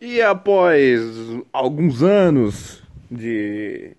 E 0.00 0.20
após 0.20 1.00
alguns 1.52 2.02
anos 2.02 2.82
de, 3.10 3.96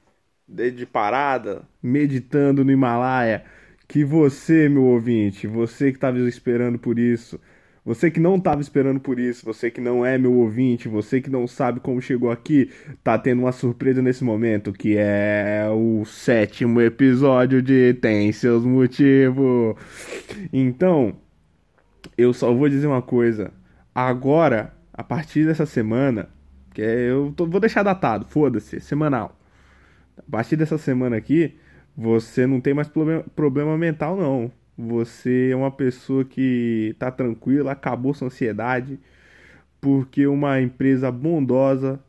de, 0.48 0.72
de 0.72 0.86
parada, 0.86 1.64
meditando 1.82 2.64
no 2.64 2.72
Himalaia, 2.72 3.44
que 3.88 4.04
você, 4.04 4.68
meu 4.70 4.84
ouvinte, 4.84 5.48
você 5.48 5.92
que 5.92 5.98
estava 5.98 6.20
esperando 6.20 6.78
por 6.80 7.00
isso, 7.00 7.40
você 7.84 8.10
que 8.10 8.20
não 8.20 8.36
estava 8.36 8.62
esperando 8.62 9.00
por 9.00 9.20
isso, 9.20 9.46
você 9.46 9.70
que 9.70 9.80
não 9.80 10.04
é 10.06 10.18
meu 10.18 10.34
ouvinte, 10.34 10.88
você 10.88 11.22
que 11.22 11.30
não 11.30 11.48
sabe 11.48 11.80
como 11.80 12.02
chegou 12.02 12.32
aqui, 12.32 12.72
tá 13.04 13.18
tendo 13.18 13.42
uma 13.44 13.52
surpresa 13.52 14.02
nesse 14.02 14.24
momento, 14.24 14.74
que 14.74 14.98
é 14.98 15.68
o 15.72 16.04
sétimo 16.06 16.82
episódio 16.82 17.62
de 17.62 17.94
Tem 17.96 18.32
Seus 18.32 18.64
Motivos. 18.66 19.76
Então, 20.52 21.16
eu 22.18 22.34
só 22.34 22.54
vou 22.54 22.70
dizer 22.70 22.88
uma 22.88 23.02
coisa. 23.02 23.52
Agora, 23.94 24.75
a 24.96 25.04
partir 25.04 25.46
dessa 25.46 25.66
semana, 25.66 26.30
que 26.74 26.82
é, 26.82 27.12
eu 27.12 27.34
tô, 27.36 27.46
vou 27.46 27.60
deixar 27.60 27.84
datado, 27.84 28.26
foda-se, 28.26 28.80
semanal. 28.80 29.38
A 30.18 30.32
partir 30.32 30.56
dessa 30.56 30.78
semana 30.78 31.18
aqui, 31.18 31.56
você 31.96 32.48
não 32.48 32.62
tem 32.62 32.74
mais 32.74 32.88
problema, 32.88 33.26
problema 33.36 33.78
mental, 33.78 34.16
não. 34.16 34.52
Você 34.78 35.50
é 35.52 35.56
uma 35.56 35.72
pessoa 35.72 36.24
que 36.24 36.96
tá 36.98 37.12
tranquila, 37.12 37.74
acabou 37.74 38.14
sua 38.14 38.28
ansiedade, 38.28 39.00
porque 39.82 40.26
uma 40.28 40.62
empresa 40.62 41.12
bondosa 41.12 42.00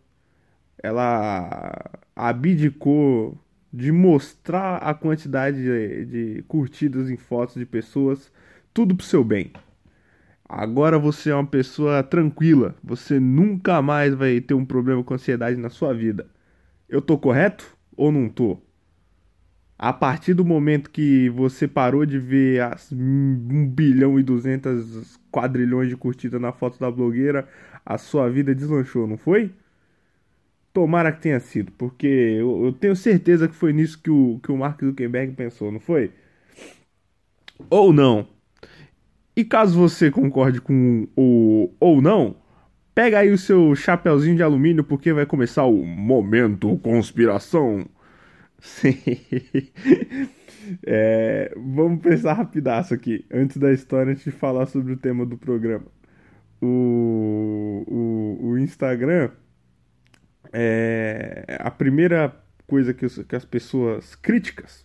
ela 0.83 1.91
abdicou 2.15 3.37
de 3.73 3.91
mostrar 3.91 4.77
a 4.77 4.95
quantidade 4.95 5.57
de, 5.63 6.05
de 6.07 6.43
curtidas 6.45 7.11
em 7.11 7.17
fotos 7.17 7.57
de 7.57 7.67
pessoas, 7.67 8.33
tudo 8.73 8.95
pro 8.95 9.05
seu 9.05 9.25
bem. 9.25 9.53
Agora 10.49 10.99
você 10.99 11.31
é 11.31 11.35
uma 11.35 11.47
pessoa 11.47 12.03
tranquila, 12.03 12.75
você 12.83 13.19
nunca 13.19 13.83
mais 13.83 14.15
vai 14.15 14.41
ter 14.41 14.55
um 14.55 14.65
problema 14.65 15.03
com 15.03 15.15
ansiedade 15.15 15.57
na 15.57 15.69
sua 15.71 15.93
vida. 15.93 16.29
Eu 16.89 17.03
tô 17.03 17.19
correto 17.19 17.77
ou 17.97 18.13
não 18.13 18.29
tô? 18.29 18.59
A 19.79 19.93
partir 19.93 20.33
do 20.35 20.45
momento 20.45 20.91
que 20.91 21.29
você 21.31 21.69
parou 21.69 22.07
de 22.07 22.19
ver 22.19 22.63
as 22.63 22.91
1 22.93 23.69
bilhão 23.69 24.19
e 24.19 24.23
200 24.23 25.19
quadrilhões 25.31 25.89
de 25.89 25.97
curtidas 25.97 26.41
na 26.41 26.53
foto 26.53 26.79
da 26.79 26.91
blogueira, 26.91 27.47
a 27.85 27.99
sua 27.99 28.29
vida 28.31 28.55
deslanchou, 28.55 29.07
não 29.07 29.19
foi? 29.19 29.53
Tomara 30.73 31.11
que 31.11 31.23
tenha 31.23 31.41
sido, 31.41 31.73
porque 31.73 32.07
eu, 32.07 32.67
eu 32.67 32.73
tenho 32.73 32.95
certeza 32.95 33.49
que 33.49 33.55
foi 33.55 33.73
nisso 33.73 33.99
que 34.01 34.11
o, 34.11 34.39
que 34.43 34.53
o 34.53 34.57
Mark 34.57 34.81
Zuckerberg 34.83 35.33
pensou, 35.35 35.73
não 35.73 35.81
foi? 35.81 36.13
Ou 37.71 37.93
não? 37.93 38.36
E 39.37 39.45
caso 39.45 39.79
você 39.79 40.11
concorde 40.11 40.63
com 40.63 41.07
o 41.15 41.71
ou 41.79 42.01
não, 42.01 42.37
pega 42.95 43.19
aí 43.19 43.31
o 43.31 43.37
seu 43.37 43.75
chapeuzinho 43.75 44.35
de 44.35 44.43
alumínio 44.43 44.83
porque 44.83 45.13
vai 45.13 45.27
começar 45.27 45.67
o 45.67 45.85
momento 45.85 46.79
conspiração. 46.79 47.87
Sim. 48.59 48.97
É, 50.85 51.53
vamos 51.57 52.01
pensar 52.01 52.33
rapidaço 52.33 52.95
aqui, 52.95 53.25
antes 53.31 53.59
da 53.59 53.73
história, 53.73 54.13
antes 54.13 54.25
de 54.25 54.31
falar 54.31 54.67
sobre 54.67 54.95
o 54.95 54.97
tema 54.97 55.25
do 55.27 55.37
programa. 55.37 55.87
O, 56.61 57.85
o, 57.87 58.49
o 58.49 58.59
Instagram 58.59 59.31
é 60.53 61.59
a 61.61 61.71
primeira 61.71 62.35
coisa 62.67 62.95
que, 62.95 63.05
os, 63.05 63.23
que 63.23 63.37
as 63.37 63.45
pessoas 63.45 64.15
críticas, 64.15 64.85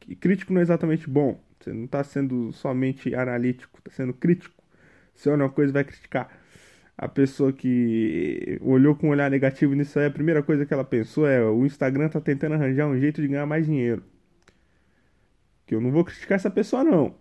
que 0.00 0.16
crítico 0.16 0.52
não 0.52 0.60
é 0.60 0.62
exatamente 0.62 1.08
bom, 1.08 1.38
você 1.60 1.72
não 1.72 1.84
está 1.84 2.02
sendo 2.02 2.52
somente 2.52 3.14
analítico, 3.14 3.78
está 3.78 3.90
sendo 3.90 4.14
crítico. 4.14 4.62
Se 5.14 5.28
olha 5.28 5.44
uma 5.44 5.50
coisa, 5.50 5.72
vai 5.72 5.84
criticar 5.84 6.30
a 7.00 7.08
pessoa 7.08 7.50
que 7.50 8.58
olhou 8.60 8.94
com 8.94 9.06
um 9.06 9.10
olhar 9.10 9.30
negativo 9.30 9.72
nisso 9.72 9.98
aí, 9.98 10.04
a 10.04 10.10
primeira 10.10 10.42
coisa 10.42 10.66
que 10.66 10.74
ela 10.74 10.84
pensou 10.84 11.26
é: 11.26 11.42
o 11.42 11.64
Instagram 11.64 12.10
tá 12.10 12.20
tentando 12.20 12.54
arranjar 12.56 12.86
um 12.86 12.98
jeito 13.00 13.22
de 13.22 13.28
ganhar 13.28 13.46
mais 13.46 13.64
dinheiro. 13.64 14.04
Que 15.64 15.74
eu 15.74 15.80
não 15.80 15.90
vou 15.90 16.04
criticar 16.04 16.36
essa 16.36 16.50
pessoa, 16.50 16.84
não. 16.84 17.14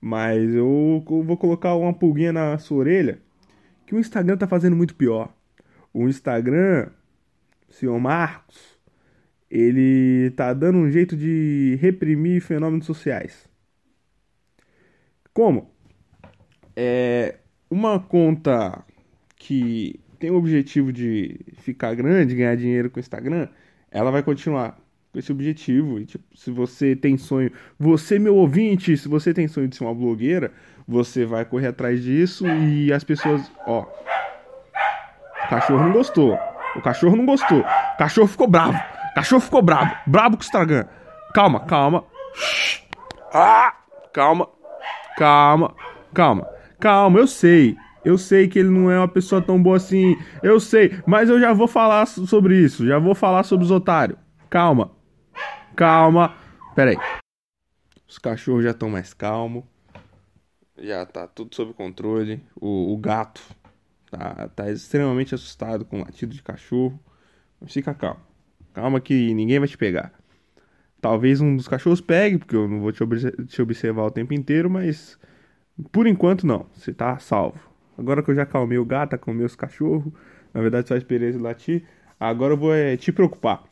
Mas 0.00 0.54
eu 0.54 1.02
vou 1.04 1.36
colocar 1.36 1.74
uma 1.74 1.92
pulguinha 1.92 2.32
na 2.32 2.58
sua 2.58 2.78
orelha 2.78 3.18
que 3.86 3.94
o 3.94 3.98
Instagram 3.98 4.36
tá 4.36 4.46
fazendo 4.46 4.76
muito 4.76 4.94
pior. 4.94 5.34
O 5.92 6.08
Instagram, 6.08 6.88
senhor 7.68 7.98
Marcos, 7.98 8.78
ele 9.50 10.30
tá 10.36 10.52
dando 10.52 10.78
um 10.78 10.90
jeito 10.90 11.16
de 11.16 11.76
reprimir 11.80 12.40
fenômenos 12.40 12.86
sociais. 12.86 13.48
Como? 15.38 15.70
É 16.74 17.36
uma 17.70 18.00
conta 18.00 18.82
que 19.36 20.00
tem 20.18 20.32
o 20.32 20.36
objetivo 20.36 20.92
de 20.92 21.38
ficar 21.58 21.94
grande, 21.94 22.34
ganhar 22.34 22.56
dinheiro 22.56 22.90
com 22.90 22.96
o 22.96 23.00
Instagram, 23.00 23.46
ela 23.88 24.10
vai 24.10 24.20
continuar 24.20 24.76
com 25.12 25.18
esse 25.20 25.30
objetivo. 25.30 26.00
E, 26.00 26.06
tipo, 26.06 26.24
se 26.36 26.50
você 26.50 26.96
tem 26.96 27.16
sonho, 27.16 27.52
você, 27.78 28.18
meu 28.18 28.34
ouvinte, 28.34 28.96
se 28.96 29.06
você 29.06 29.32
tem 29.32 29.46
sonho 29.46 29.68
de 29.68 29.76
ser 29.76 29.84
uma 29.84 29.94
blogueira, 29.94 30.50
você 30.88 31.24
vai 31.24 31.44
correr 31.44 31.68
atrás 31.68 32.02
disso 32.02 32.44
e 32.44 32.92
as 32.92 33.04
pessoas. 33.04 33.48
Ó. 33.64 33.82
O 35.44 35.48
cachorro 35.48 35.84
não 35.84 35.92
gostou. 35.92 36.36
O 36.74 36.82
cachorro 36.82 37.14
não 37.14 37.24
gostou. 37.24 37.60
O 37.60 37.96
cachorro 37.96 38.26
ficou 38.26 38.48
bravo. 38.48 38.76
O 38.76 39.14
cachorro 39.14 39.40
ficou 39.40 39.62
bravo. 39.62 39.94
Bravo 40.04 40.36
com 40.36 40.42
o 40.42 40.44
Instagram. 40.44 40.84
Calma, 41.32 41.60
calma. 41.60 42.04
Ah, 43.32 43.72
calma. 44.12 44.57
Calma. 45.18 45.74
Calma. 46.14 46.48
Calma, 46.78 47.18
eu 47.18 47.26
sei. 47.26 47.76
Eu 48.04 48.16
sei 48.16 48.46
que 48.46 48.56
ele 48.60 48.68
não 48.68 48.88
é 48.88 48.96
uma 48.96 49.08
pessoa 49.08 49.42
tão 49.42 49.60
boa 49.60 49.76
assim. 49.76 50.16
Eu 50.44 50.60
sei, 50.60 51.02
mas 51.04 51.28
eu 51.28 51.40
já 51.40 51.52
vou 51.52 51.66
falar 51.66 52.06
sobre 52.06 52.56
isso. 52.56 52.86
Já 52.86 53.00
vou 53.00 53.16
falar 53.16 53.42
sobre 53.42 53.64
os 53.64 53.70
otários. 53.72 54.16
Calma. 54.48 54.92
Calma. 55.74 56.36
Pera 56.76 56.92
aí. 56.92 56.96
Os 58.06 58.16
cachorros 58.16 58.62
já 58.62 58.70
estão 58.70 58.88
mais 58.88 59.12
calmos. 59.12 59.64
Já 60.78 61.04
tá 61.04 61.26
tudo 61.26 61.52
sob 61.52 61.74
controle. 61.74 62.40
O, 62.54 62.94
o 62.94 62.96
gato 62.96 63.42
tá, 64.08 64.48
tá 64.54 64.70
extremamente 64.70 65.34
assustado 65.34 65.84
com 65.84 65.98
o 65.98 66.04
latido 66.04 66.32
de 66.32 66.42
cachorro. 66.44 66.98
Mas 67.60 67.72
fica 67.72 67.92
calmo. 67.92 68.20
Calma 68.72 69.00
que 69.00 69.34
ninguém 69.34 69.58
vai 69.58 69.66
te 69.66 69.76
pegar. 69.76 70.12
Talvez 71.00 71.40
um 71.40 71.56
dos 71.56 71.68
cachorros 71.68 72.00
pegue, 72.00 72.38
porque 72.38 72.56
eu 72.56 72.68
não 72.68 72.80
vou 72.80 72.92
te, 72.92 73.04
te 73.46 73.62
observar 73.62 74.04
o 74.04 74.10
tempo 74.10 74.34
inteiro, 74.34 74.68
mas 74.68 75.18
por 75.92 76.06
enquanto 76.06 76.46
não. 76.46 76.66
Você 76.74 76.92
tá 76.92 77.18
salvo. 77.18 77.60
Agora 77.96 78.22
que 78.22 78.30
eu 78.30 78.34
já 78.34 78.46
calmei 78.46 78.78
o 78.78 78.84
gato, 78.84 79.14
acalmei 79.14 79.44
os 79.44 79.56
cachorros, 79.56 80.12
na 80.54 80.60
verdade 80.60 80.88
só 80.88 80.96
esperei 80.96 81.28
eles 81.28 81.40
latir, 81.40 81.84
agora 82.18 82.54
eu 82.54 82.56
vou 82.56 82.72
é, 82.72 82.96
te 82.96 83.10
preocupar. 83.12 83.64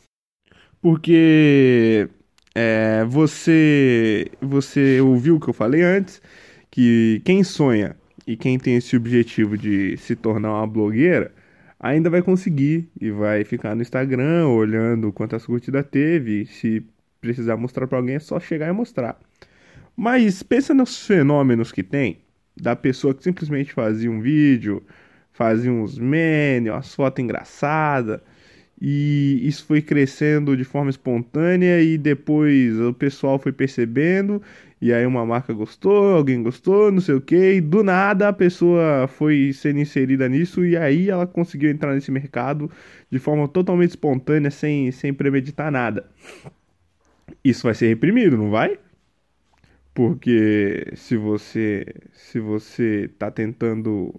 Porque 0.80 2.08
é, 2.54 3.04
você, 3.04 4.30
você 4.40 5.00
ouviu 5.00 5.36
o 5.36 5.40
que 5.40 5.48
eu 5.48 5.54
falei 5.54 5.82
antes, 5.82 6.20
que 6.70 7.22
quem 7.24 7.44
sonha 7.44 7.96
e 8.26 8.36
quem 8.36 8.58
tem 8.58 8.76
esse 8.76 8.96
objetivo 8.96 9.56
de 9.56 9.96
se 9.96 10.16
tornar 10.16 10.52
uma 10.52 10.66
blogueira, 10.66 11.32
ainda 11.78 12.10
vai 12.10 12.22
conseguir 12.22 12.88
e 13.00 13.10
vai 13.10 13.44
ficar 13.44 13.74
no 13.74 13.82
Instagram 13.82 14.48
olhando 14.48 15.12
quantas 15.12 15.46
curtidas 15.46 15.86
teve. 15.90 16.46
Se 16.46 16.84
precisar 17.26 17.56
mostrar 17.56 17.86
para 17.86 17.98
alguém, 17.98 18.14
é 18.14 18.20
só 18.20 18.38
chegar 18.38 18.68
e 18.68 18.72
mostrar. 18.72 19.18
Mas 19.96 20.42
pensa 20.42 20.72
nos 20.72 21.06
fenômenos 21.06 21.72
que 21.72 21.82
tem 21.82 22.18
da 22.56 22.74
pessoa 22.74 23.14
que 23.14 23.22
simplesmente 23.22 23.72
fazia 23.72 24.10
um 24.10 24.20
vídeo, 24.20 24.82
fazia 25.32 25.70
uns 25.70 25.98
memes, 25.98 26.72
umas 26.72 26.94
fotos 26.94 27.22
engraçadas, 27.22 28.20
e 28.80 29.40
isso 29.42 29.64
foi 29.66 29.82
crescendo 29.82 30.56
de 30.56 30.64
forma 30.64 30.90
espontânea 30.90 31.82
e 31.82 31.96
depois 31.96 32.78
o 32.80 32.92
pessoal 32.92 33.38
foi 33.38 33.52
percebendo 33.52 34.42
e 34.80 34.92
aí 34.92 35.06
uma 35.06 35.24
marca 35.24 35.52
gostou, 35.54 36.14
alguém 36.14 36.42
gostou, 36.42 36.92
não 36.92 37.00
sei 37.00 37.14
o 37.14 37.20
que, 37.20 37.54
e 37.54 37.60
do 37.60 37.82
nada 37.82 38.28
a 38.28 38.32
pessoa 38.32 39.08
foi 39.08 39.50
sendo 39.54 39.80
inserida 39.80 40.28
nisso 40.28 40.64
e 40.64 40.76
aí 40.76 41.08
ela 41.08 41.26
conseguiu 41.26 41.70
entrar 41.70 41.94
nesse 41.94 42.10
mercado 42.10 42.70
de 43.10 43.18
forma 43.18 43.48
totalmente 43.48 43.90
espontânea, 43.90 44.50
sem, 44.50 44.90
sem 44.92 45.14
premeditar 45.14 45.70
nada. 45.70 46.06
Isso 47.44 47.64
vai 47.64 47.74
ser 47.74 47.88
reprimido, 47.88 48.36
não 48.36 48.50
vai? 48.50 48.78
porque 49.96 50.92
se 50.94 51.16
você 51.16 51.86
se 52.12 52.38
você 52.38 53.06
está 53.06 53.30
tentando 53.30 54.14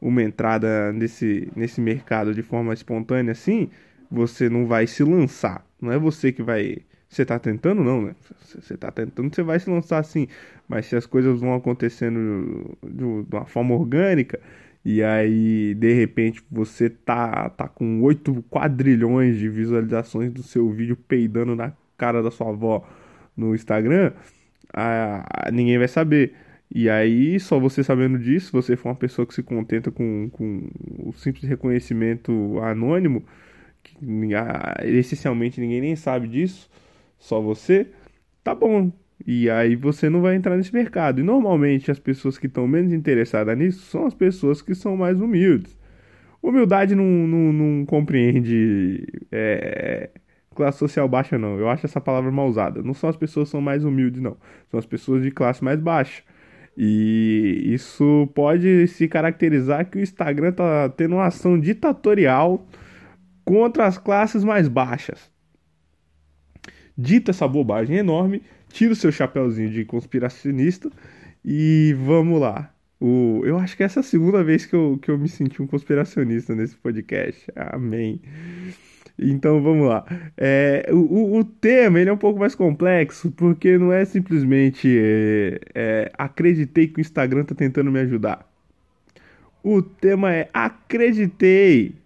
uma 0.00 0.22
entrada 0.22 0.92
nesse, 0.92 1.50
nesse 1.56 1.80
mercado 1.80 2.32
de 2.32 2.42
forma 2.42 2.72
espontânea 2.72 3.32
assim, 3.32 3.68
você 4.10 4.48
não 4.48 4.66
vai 4.66 4.86
se 4.86 5.02
lançar. 5.02 5.66
Não 5.80 5.92
é 5.92 5.98
você 5.98 6.32
que 6.32 6.42
vai. 6.42 6.78
Você 7.08 7.22
está 7.22 7.38
tentando, 7.38 7.82
não, 7.82 8.02
né? 8.02 8.14
Você 8.40 8.74
está 8.74 8.92
tentando, 8.92 9.34
você 9.34 9.42
vai 9.42 9.58
se 9.58 9.68
lançar 9.68 9.98
assim. 9.98 10.28
Mas 10.68 10.86
se 10.86 10.96
as 10.96 11.06
coisas 11.06 11.40
vão 11.40 11.54
acontecendo 11.54 12.76
de, 12.84 13.24
de 13.24 13.36
uma 13.36 13.46
forma 13.46 13.74
orgânica, 13.74 14.40
e 14.84 15.02
aí 15.02 15.74
de 15.74 15.92
repente 15.94 16.44
você 16.50 16.88
tá, 16.90 17.50
tá 17.50 17.68
com 17.68 18.02
8 18.02 18.44
quadrilhões 18.50 19.36
de 19.38 19.48
visualizações 19.48 20.30
do 20.32 20.42
seu 20.42 20.70
vídeo 20.70 20.96
peidando 20.96 21.56
na 21.56 21.72
cara 21.98 22.22
da 22.22 22.30
sua 22.30 22.48
avó 22.48 22.88
no 23.36 23.54
Instagram 23.54 24.12
a, 24.72 25.48
a, 25.48 25.50
ninguém 25.50 25.78
vai 25.78 25.88
saber. 25.88 26.34
E 26.74 26.88
aí, 26.90 27.40
só 27.40 27.58
você 27.58 27.82
sabendo 27.82 28.18
disso, 28.18 28.52
você 28.52 28.76
for 28.76 28.90
uma 28.90 28.94
pessoa 28.94 29.26
que 29.26 29.34
se 29.34 29.42
contenta 29.42 29.90
com, 29.90 30.28
com 30.32 30.68
o 30.98 31.12
simples 31.14 31.44
reconhecimento 31.44 32.58
anônimo, 32.60 33.24
que 33.82 33.96
essencialmente 34.84 35.60
ninguém 35.60 35.80
nem 35.80 35.96
sabe 35.96 36.28
disso, 36.28 36.70
só 37.18 37.40
você, 37.40 37.88
tá 38.44 38.54
bom. 38.54 38.92
E 39.26 39.50
aí 39.50 39.74
você 39.76 40.08
não 40.08 40.20
vai 40.20 40.36
entrar 40.36 40.56
nesse 40.56 40.72
mercado. 40.72 41.20
E 41.20 41.24
normalmente 41.24 41.90
as 41.90 41.98
pessoas 41.98 42.38
que 42.38 42.46
estão 42.46 42.68
menos 42.68 42.92
interessadas 42.92 43.56
nisso 43.58 43.80
são 43.86 44.06
as 44.06 44.14
pessoas 44.14 44.62
que 44.62 44.74
são 44.74 44.96
mais 44.96 45.20
humildes. 45.20 45.76
Humildade 46.42 46.94
não, 46.94 47.04
não, 47.04 47.52
não 47.52 47.86
compreende 47.86 49.04
é, 49.32 50.10
classe 50.58 50.78
social 50.78 51.08
baixa, 51.08 51.38
não. 51.38 51.56
Eu 51.56 51.68
acho 51.68 51.86
essa 51.86 52.00
palavra 52.00 52.32
mal 52.32 52.48
usada. 52.48 52.82
Não 52.82 52.92
são 52.92 53.08
as 53.08 53.16
pessoas 53.16 53.48
que 53.48 53.52
são 53.52 53.60
mais 53.60 53.84
humildes, 53.84 54.20
não. 54.20 54.36
São 54.70 54.78
as 54.78 54.84
pessoas 54.84 55.22
de 55.22 55.30
classe 55.30 55.62
mais 55.62 55.80
baixa. 55.80 56.22
E 56.76 57.62
isso 57.66 58.28
pode 58.34 58.88
se 58.88 59.06
caracterizar 59.08 59.88
que 59.88 59.98
o 59.98 60.00
Instagram 60.00 60.52
tá 60.52 60.88
tendo 60.88 61.14
uma 61.14 61.26
ação 61.26 61.58
ditatorial 61.58 62.66
contra 63.44 63.86
as 63.86 63.96
classes 63.96 64.42
mais 64.42 64.66
baixas. 64.68 65.30
Dita 66.96 67.30
essa 67.30 67.46
bobagem 67.46 67.96
enorme, 67.96 68.42
tira 68.68 68.92
o 68.92 68.96
seu 68.96 69.12
chapéuzinho 69.12 69.70
de 69.70 69.84
conspiracionista 69.84 70.90
e 71.44 71.94
vamos 72.04 72.40
lá. 72.40 72.74
O, 73.00 73.42
eu 73.44 73.56
acho 73.58 73.76
que 73.76 73.84
essa 73.84 74.00
é 74.00 74.02
a 74.02 74.04
segunda 74.04 74.42
vez 74.42 74.66
que 74.66 74.74
eu, 74.74 74.98
que 75.00 75.08
eu 75.08 75.16
me 75.16 75.28
senti 75.28 75.62
um 75.62 75.68
conspiracionista 75.68 76.54
nesse 76.54 76.76
podcast. 76.76 77.46
Amém. 77.54 78.20
Então 79.18 79.60
vamos 79.60 79.88
lá. 79.88 80.04
É, 80.36 80.88
o, 80.92 81.38
o 81.38 81.44
tema 81.44 81.98
ele 81.98 82.08
é 82.08 82.12
um 82.12 82.18
pouco 82.18 82.38
mais 82.38 82.54
complexo, 82.54 83.32
porque 83.32 83.76
não 83.76 83.92
é 83.92 84.04
simplesmente 84.04 84.88
é, 84.96 85.60
é, 85.74 86.12
acreditei 86.16 86.86
que 86.86 86.98
o 86.98 87.00
Instagram 87.00 87.42
está 87.42 87.54
tentando 87.54 87.90
me 87.90 87.98
ajudar. 88.00 88.48
O 89.62 89.82
tema 89.82 90.32
é 90.32 90.48
acreditei. 90.52 91.96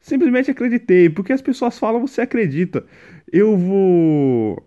Simplesmente 0.00 0.50
acreditei, 0.50 1.10
porque 1.10 1.32
as 1.32 1.42
pessoas 1.42 1.78
falam, 1.78 2.00
você 2.00 2.22
acredita. 2.22 2.84
Eu 3.32 3.56
vou. 3.56 4.64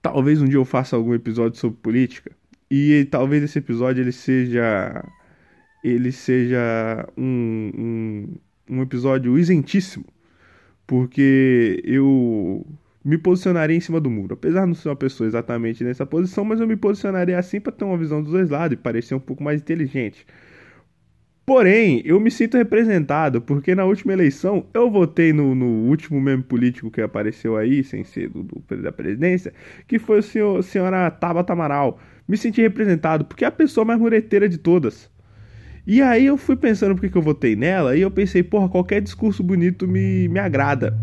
Talvez 0.00 0.40
um 0.40 0.46
dia 0.46 0.58
eu 0.58 0.64
faça 0.64 0.96
algum 0.96 1.14
episódio 1.14 1.58
sobre 1.58 1.78
política. 1.80 2.30
E 2.70 3.06
talvez 3.10 3.42
esse 3.42 3.58
episódio 3.58 4.02
ele 4.02 4.12
seja. 4.12 5.04
Ele 5.82 6.10
seja 6.12 7.06
um, 7.16 7.70
um, 7.76 8.34
um 8.68 8.82
episódio 8.82 9.38
isentíssimo. 9.38 10.06
Porque 10.86 11.80
eu 11.84 12.66
me 13.04 13.18
posicionaria 13.18 13.76
em 13.76 13.80
cima 13.80 14.00
do 14.00 14.10
muro. 14.10 14.34
Apesar 14.34 14.62
de 14.62 14.68
não 14.68 14.74
ser 14.74 14.88
uma 14.88 14.96
pessoa 14.96 15.26
exatamente 15.26 15.84
nessa 15.84 16.06
posição, 16.06 16.44
mas 16.44 16.60
eu 16.60 16.66
me 16.66 16.76
posicionaria 16.76 17.38
assim 17.38 17.60
para 17.60 17.72
ter 17.72 17.84
uma 17.84 17.98
visão 17.98 18.22
dos 18.22 18.32
dois 18.32 18.50
lados 18.50 18.74
e 18.74 18.76
parecer 18.80 19.14
um 19.14 19.20
pouco 19.20 19.42
mais 19.44 19.60
inteligente. 19.60 20.26
Porém, 21.46 22.00
eu 22.06 22.18
me 22.18 22.30
sinto 22.30 22.56
representado, 22.56 23.42
porque 23.42 23.74
na 23.74 23.84
última 23.84 24.14
eleição 24.14 24.66
eu 24.72 24.90
votei 24.90 25.30
no, 25.30 25.54
no 25.54 25.66
último 25.90 26.18
meme 26.18 26.42
político 26.42 26.90
que 26.90 27.02
apareceu 27.02 27.54
aí, 27.56 27.84
sem 27.84 28.02
ser 28.02 28.30
do, 28.30 28.42
do 28.42 28.82
da 28.82 28.90
presidência, 28.90 29.52
que 29.86 29.98
foi 29.98 30.20
o 30.20 30.22
senhor, 30.22 30.62
senhora 30.64 31.10
Tabata 31.10 31.52
Amaral. 31.52 32.00
Me 32.26 32.38
senti 32.38 32.62
representado, 32.62 33.26
porque 33.26 33.44
é 33.44 33.48
a 33.48 33.50
pessoa 33.50 33.84
mais 33.84 34.00
mureteira 34.00 34.48
de 34.48 34.56
todas. 34.56 35.10
E 35.86 36.00
aí 36.00 36.24
eu 36.24 36.38
fui 36.38 36.56
pensando 36.56 36.96
por 36.96 37.08
que 37.08 37.16
eu 37.16 37.20
votei 37.20 37.54
nela, 37.54 37.94
e 37.94 38.00
eu 38.00 38.10
pensei, 38.10 38.42
porra, 38.42 38.70
qualquer 38.70 39.02
discurso 39.02 39.42
bonito 39.42 39.86
me, 39.86 40.28
me 40.28 40.40
agrada. 40.40 40.96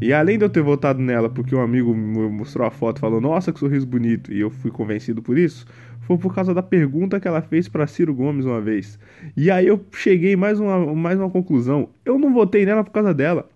E 0.00 0.12
além 0.12 0.38
de 0.38 0.44
eu 0.44 0.48
ter 0.48 0.62
votado 0.62 1.00
nela 1.00 1.28
porque 1.28 1.54
um 1.54 1.60
amigo 1.60 1.94
me 1.94 2.28
mostrou 2.30 2.66
a 2.66 2.70
foto 2.70 2.98
e 2.98 3.00
falou, 3.00 3.20
nossa, 3.20 3.52
que 3.52 3.58
sorriso 3.58 3.86
bonito, 3.86 4.32
e 4.32 4.40
eu 4.40 4.48
fui 4.48 4.70
convencido 4.70 5.20
por 5.20 5.36
isso, 5.36 5.66
foi 6.00 6.16
por 6.16 6.34
causa 6.34 6.54
da 6.54 6.62
pergunta 6.62 7.18
que 7.18 7.28
ela 7.28 7.42
fez 7.42 7.68
para 7.68 7.86
Ciro 7.86 8.14
Gomes 8.14 8.44
uma 8.44 8.60
vez. 8.60 8.98
E 9.36 9.50
aí 9.50 9.66
eu 9.66 9.84
cheguei 9.92 10.36
mais 10.36 10.60
uma, 10.60 10.94
mais 10.94 11.18
uma 11.18 11.28
conclusão. 11.28 11.88
Eu 12.04 12.18
não 12.18 12.32
votei 12.32 12.64
nela 12.64 12.82
por 12.84 12.92
causa 12.92 13.12
dela. 13.12 13.48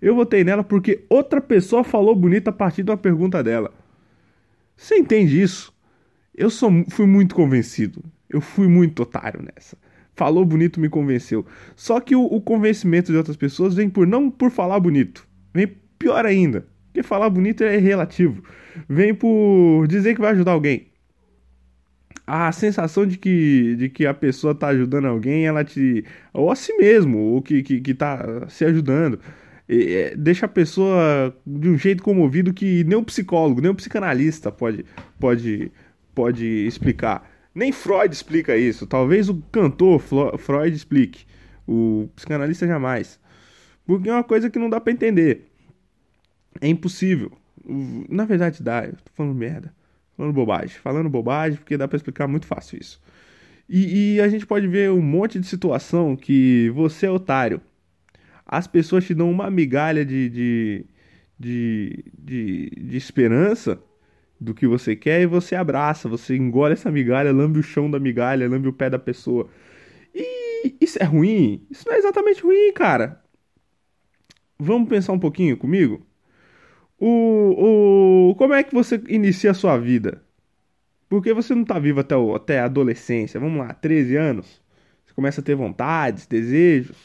Eu 0.00 0.14
votei 0.14 0.42
nela 0.44 0.64
porque 0.64 1.04
outra 1.08 1.40
pessoa 1.40 1.84
falou 1.84 2.16
bonito 2.16 2.48
a 2.48 2.52
partir 2.52 2.82
de 2.82 2.90
uma 2.90 2.96
pergunta 2.96 3.42
dela. 3.42 3.72
Você 4.76 4.96
entende 4.96 5.40
isso? 5.40 5.72
Eu 6.34 6.50
sou, 6.50 6.70
fui 6.90 7.06
muito 7.06 7.34
convencido. 7.34 8.02
Eu 8.28 8.40
fui 8.40 8.66
muito 8.66 9.02
otário 9.02 9.40
nessa. 9.42 9.76
Falou 10.14 10.44
bonito, 10.44 10.80
me 10.80 10.88
convenceu. 10.88 11.44
Só 11.74 12.00
que 12.00 12.14
o, 12.14 12.22
o 12.24 12.40
convencimento 12.40 13.10
de 13.10 13.18
outras 13.18 13.36
pessoas 13.36 13.74
vem 13.74 13.88
por 13.88 14.06
não 14.06 14.30
por 14.30 14.50
falar 14.50 14.78
bonito. 14.78 15.26
Vem 15.54 15.66
pior 15.98 16.26
ainda. 16.26 16.66
Porque 16.86 17.02
falar 17.02 17.30
bonito 17.30 17.64
é 17.64 17.78
relativo. 17.78 18.42
Vem 18.88 19.14
por 19.14 19.86
dizer 19.88 20.14
que 20.14 20.20
vai 20.20 20.32
ajudar 20.32 20.52
alguém 20.52 20.92
a 22.26 22.52
sensação 22.52 23.06
de 23.06 23.18
que, 23.18 23.76
de 23.76 23.88
que 23.88 24.06
a 24.06 24.14
pessoa 24.14 24.54
tá 24.54 24.68
ajudando 24.68 25.06
alguém, 25.06 25.46
ela 25.46 25.64
te. 25.64 26.04
ou 26.32 26.50
a 26.50 26.56
si 26.56 26.72
mesmo, 26.76 27.18
ou 27.18 27.42
que, 27.42 27.62
que, 27.62 27.80
que 27.80 27.94
tá 27.94 28.46
se 28.48 28.64
ajudando. 28.64 29.18
É, 29.68 30.14
deixa 30.16 30.46
a 30.46 30.48
pessoa 30.48 31.34
de 31.46 31.68
um 31.68 31.78
jeito 31.78 32.02
comovido 32.02 32.52
que 32.52 32.84
nem 32.84 32.96
um 32.96 33.04
psicólogo, 33.04 33.60
nem 33.60 33.70
um 33.70 33.74
psicanalista 33.74 34.50
pode, 34.52 34.84
pode, 35.18 35.72
pode 36.14 36.46
explicar. 36.66 37.30
Nem 37.54 37.72
Freud 37.72 38.12
explica 38.12 38.56
isso. 38.56 38.86
Talvez 38.86 39.28
o 39.28 39.36
cantor 39.52 40.00
Freud 40.38 40.74
explique. 40.74 41.26
O 41.66 42.08
psicanalista 42.16 42.66
jamais. 42.66 43.20
Porque 43.84 44.08
é 44.08 44.12
uma 44.12 44.24
coisa 44.24 44.48
que 44.48 44.58
não 44.58 44.70
dá 44.70 44.80
para 44.80 44.92
entender. 44.92 45.52
É 46.60 46.68
impossível. 46.68 47.32
Na 48.08 48.24
verdade 48.24 48.62
dá, 48.62 48.86
eu 48.86 48.92
tô 48.92 49.12
falando 49.14 49.34
merda. 49.34 49.74
Falando 50.16 50.32
bobagem. 50.32 50.76
Falando 50.78 51.10
bobagem, 51.10 51.58
porque 51.58 51.76
dá 51.76 51.86
para 51.86 51.96
explicar 51.96 52.26
muito 52.26 52.46
fácil 52.46 52.78
isso. 52.80 53.00
E, 53.68 54.16
e, 54.16 54.20
a 54.20 54.28
gente 54.28 54.44
pode 54.44 54.66
ver 54.66 54.90
um 54.90 55.00
monte 55.00 55.38
de 55.38 55.46
situação 55.46 56.16
que 56.16 56.70
você 56.74 57.06
é 57.06 57.10
otário. 57.10 57.60
As 58.44 58.66
pessoas 58.66 59.04
te 59.06 59.14
dão 59.14 59.30
uma 59.30 59.50
migalha 59.50 60.04
de, 60.04 60.28
de, 60.28 60.86
de, 61.38 62.04
de, 62.18 62.70
de 62.76 62.96
esperança 62.96 63.80
do 64.42 64.54
que 64.54 64.66
você 64.66 64.96
quer 64.96 65.22
e 65.22 65.26
você 65.26 65.54
abraça, 65.54 66.08
você 66.08 66.36
engole 66.36 66.74
essa 66.74 66.90
migalha, 66.90 67.32
lambe 67.32 67.60
o 67.60 67.62
chão 67.62 67.90
da 67.90 67.98
migalha, 67.98 68.48
lambe 68.48 68.68
o 68.68 68.72
pé 68.72 68.90
da 68.90 68.98
pessoa. 68.98 69.48
E 70.14 70.76
isso 70.80 70.98
é 71.00 71.04
ruim? 71.04 71.66
Isso 71.70 71.84
não 71.86 71.94
é 71.94 71.98
exatamente 71.98 72.42
ruim, 72.42 72.72
cara. 72.72 73.22
Vamos 74.58 74.88
pensar 74.88 75.12
um 75.12 75.18
pouquinho 75.18 75.56
comigo? 75.56 76.06
O, 76.98 78.30
o, 78.30 78.34
como 78.36 78.54
é 78.54 78.62
que 78.62 78.74
você 78.74 79.02
inicia 79.08 79.50
a 79.50 79.54
sua 79.54 79.76
vida? 79.76 80.22
Porque 81.08 81.32
você 81.34 81.54
não 81.54 81.62
está 81.62 81.78
vivo 81.78 82.00
até, 82.00 82.16
o, 82.16 82.34
até 82.34 82.60
a 82.60 82.66
adolescência, 82.66 83.40
vamos 83.40 83.58
lá, 83.58 83.74
13 83.74 84.16
anos. 84.16 84.62
Você 85.04 85.14
começa 85.14 85.40
a 85.40 85.44
ter 85.44 85.54
vontades, 85.54 86.26
desejos, 86.26 86.96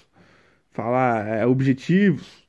falar 0.71 1.27
é, 1.27 1.45
objetivos, 1.45 2.47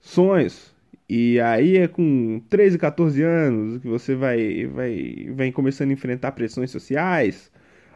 sonhos. 0.00 0.74
E 1.08 1.40
aí 1.40 1.78
é 1.78 1.88
com 1.88 2.40
13, 2.50 2.78
14 2.78 3.22
anos 3.22 3.78
que 3.80 3.88
você 3.88 4.14
vai, 4.14 4.66
vai, 4.66 5.30
vai 5.34 5.52
começando 5.52 5.90
a 5.90 5.92
enfrentar 5.94 6.32
pressões 6.32 6.70
sociais, 6.70 7.50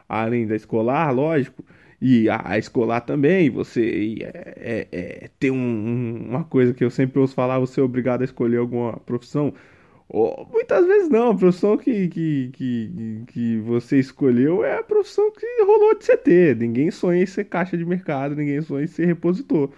além 0.09 0.47
da 0.47 0.57
escolar, 0.57 1.11
lógico 1.15 1.65
e 2.05 2.29
a, 2.29 2.41
a 2.45 2.59
escolar 2.59 3.03
também, 3.03 3.49
você 3.49 4.19
é, 4.23 4.57
é, 4.57 4.89
é, 4.91 5.31
ter 5.39 5.53
um, 5.53 6.27
uma 6.31 6.43
coisa 6.43 6.75
que 6.75 6.83
eu 6.83 6.91
sempre 6.91 7.21
ouço 7.21 7.33
falar, 7.33 7.61
você 7.61 7.81
é 7.81 7.85
obrigado 7.85 8.23
a 8.23 8.25
escolher 8.25 8.57
alguma 8.57 8.95
profissão. 8.99 9.55
Ou, 10.09 10.49
muitas 10.53 10.85
vezes 10.85 11.09
não, 11.09 11.31
a 11.31 11.37
profissão 11.37 11.77
que, 11.79 12.09
que, 12.09 12.51
que, 12.55 13.25
que 13.29 13.59
você 13.59 14.01
escolheu 14.01 14.65
é 14.65 14.79
a 14.79 14.83
profissão 14.83 15.31
que 15.31 15.47
rolou 15.63 15.97
de 15.97 16.17
ter. 16.17 16.57
Ninguém 16.57 16.91
sonha 16.91 17.23
em 17.23 17.27
ser 17.27 17.45
caixa 17.45 17.79
de 17.79 17.85
mercado, 17.85 18.35
ninguém 18.35 18.61
sonha 18.63 18.83
em 18.85 18.89
ser 18.89 19.07
repositor. 19.07 19.71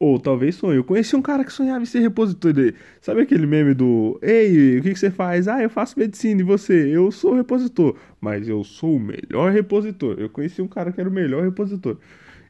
Ou 0.00 0.18
talvez 0.18 0.54
sonhe. 0.54 0.78
Eu 0.78 0.84
conheci 0.84 1.14
um 1.14 1.20
cara 1.20 1.44
que 1.44 1.52
sonhava 1.52 1.82
em 1.82 1.86
ser 1.86 2.00
repositor. 2.00 2.54
Sabe 3.02 3.20
aquele 3.20 3.46
meme 3.46 3.74
do 3.74 4.18
Ei, 4.22 4.78
o 4.78 4.82
que, 4.82 4.94
que 4.94 4.98
você 4.98 5.10
faz? 5.10 5.46
Ah, 5.46 5.62
eu 5.62 5.68
faço 5.68 5.98
medicina 5.98 6.40
e 6.40 6.44
você? 6.44 6.88
Eu 6.88 7.10
sou 7.12 7.34
repositor. 7.34 7.94
Mas 8.18 8.48
eu 8.48 8.64
sou 8.64 8.96
o 8.96 9.00
melhor 9.00 9.52
repositor. 9.52 10.16
Eu 10.18 10.30
conheci 10.30 10.62
um 10.62 10.68
cara 10.68 10.90
que 10.90 10.98
era 11.00 11.08
o 11.08 11.12
melhor 11.12 11.44
repositor. 11.44 11.98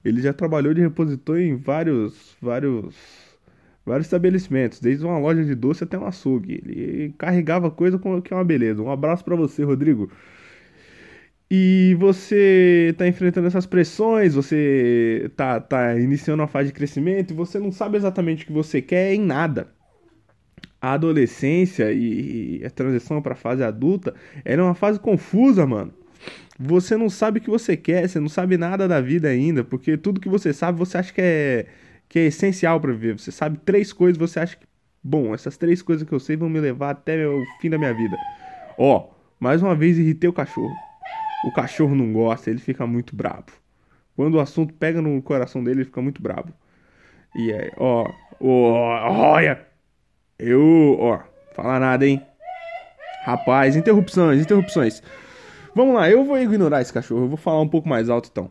Ele 0.04 0.22
já 0.22 0.32
trabalhou 0.32 0.72
de 0.72 0.80
repositor 0.80 1.38
em 1.40 1.56
vários, 1.56 2.36
vários, 2.40 2.94
vários 3.84 4.06
estabelecimentos, 4.06 4.78
desde 4.80 5.04
uma 5.04 5.18
loja 5.18 5.44
de 5.44 5.54
doce 5.56 5.82
até 5.82 5.98
um 5.98 6.06
açougue. 6.06 6.62
Ele 6.64 7.14
carregava 7.18 7.68
coisa 7.68 7.98
que 8.22 8.32
é 8.32 8.36
uma 8.36 8.44
beleza. 8.44 8.80
Um 8.80 8.90
abraço 8.92 9.24
para 9.24 9.34
você, 9.34 9.64
Rodrigo 9.64 10.08
e 11.50 11.96
você 11.98 12.90
está 12.92 13.08
enfrentando 13.08 13.48
essas 13.48 13.66
pressões, 13.66 14.34
você 14.34 15.22
está 15.24 15.60
tá 15.60 15.98
iniciando 15.98 16.42
uma 16.42 16.48
fase 16.48 16.68
de 16.68 16.74
crescimento 16.74 17.32
e 17.32 17.34
você 17.34 17.58
não 17.58 17.72
sabe 17.72 17.96
exatamente 17.96 18.44
o 18.44 18.46
que 18.46 18.52
você 18.52 18.80
quer 18.80 19.12
em 19.14 19.20
nada. 19.20 19.72
A 20.80 20.92
adolescência 20.92 21.92
e 21.92 22.62
a 22.64 22.70
transição 22.70 23.20
para 23.20 23.32
a 23.32 23.36
fase 23.36 23.64
adulta 23.64 24.14
é 24.44 24.56
uma 24.62 24.74
fase 24.74 25.00
confusa, 25.00 25.66
mano. 25.66 25.92
Você 26.56 26.96
não 26.96 27.10
sabe 27.10 27.40
o 27.40 27.42
que 27.42 27.50
você 27.50 27.76
quer, 27.76 28.08
você 28.08 28.20
não 28.20 28.28
sabe 28.28 28.56
nada 28.56 28.86
da 28.86 29.00
vida 29.00 29.28
ainda, 29.28 29.64
porque 29.64 29.96
tudo 29.96 30.20
que 30.20 30.28
você 30.28 30.52
sabe 30.52 30.78
você 30.78 30.98
acha 30.98 31.12
que 31.12 31.20
é, 31.20 31.66
que 32.08 32.18
é 32.20 32.26
essencial 32.26 32.80
para 32.80 32.92
viver. 32.92 33.18
Você 33.18 33.32
sabe 33.32 33.58
três 33.64 33.92
coisas, 33.92 34.16
você 34.16 34.38
acha 34.38 34.56
que, 34.56 34.66
bom, 35.02 35.34
essas 35.34 35.56
três 35.56 35.82
coisas 35.82 36.06
que 36.06 36.14
eu 36.14 36.20
sei 36.20 36.36
vão 36.36 36.48
me 36.48 36.60
levar 36.60 36.90
até 36.90 37.26
o 37.26 37.42
fim 37.60 37.70
da 37.70 37.76
minha 37.76 37.92
vida. 37.92 38.16
Ó, 38.78 39.10
mais 39.40 39.60
uma 39.60 39.74
vez 39.74 39.98
irritei 39.98 40.30
o 40.30 40.32
cachorro. 40.32 40.89
O 41.44 41.52
cachorro 41.52 41.94
não 41.94 42.12
gosta, 42.12 42.50
ele 42.50 42.58
fica 42.58 42.86
muito 42.86 43.14
bravo. 43.16 43.46
Quando 44.16 44.34
o 44.34 44.40
assunto 44.40 44.74
pega 44.74 45.00
no 45.00 45.20
coração 45.22 45.62
dele, 45.64 45.78
ele 45.78 45.84
fica 45.86 46.02
muito 46.02 46.20
bravo. 46.20 46.52
E 47.34 47.52
aí, 47.52 47.70
ó, 47.76 48.06
ó, 48.40 49.32
olha, 49.32 49.66
eu, 50.38 50.96
ó, 50.98 51.20
fala 51.54 51.78
nada, 51.78 52.06
hein? 52.06 52.20
Rapaz, 53.24 53.76
interrupções, 53.76 54.40
interrupções. 54.40 55.02
Vamos 55.74 55.94
lá, 55.94 56.10
eu 56.10 56.24
vou 56.24 56.38
ignorar 56.38 56.80
esse 56.80 56.92
cachorro, 56.92 57.22
eu 57.22 57.28
vou 57.28 57.36
falar 57.36 57.60
um 57.60 57.68
pouco 57.68 57.88
mais 57.88 58.10
alto 58.10 58.28
então. 58.30 58.50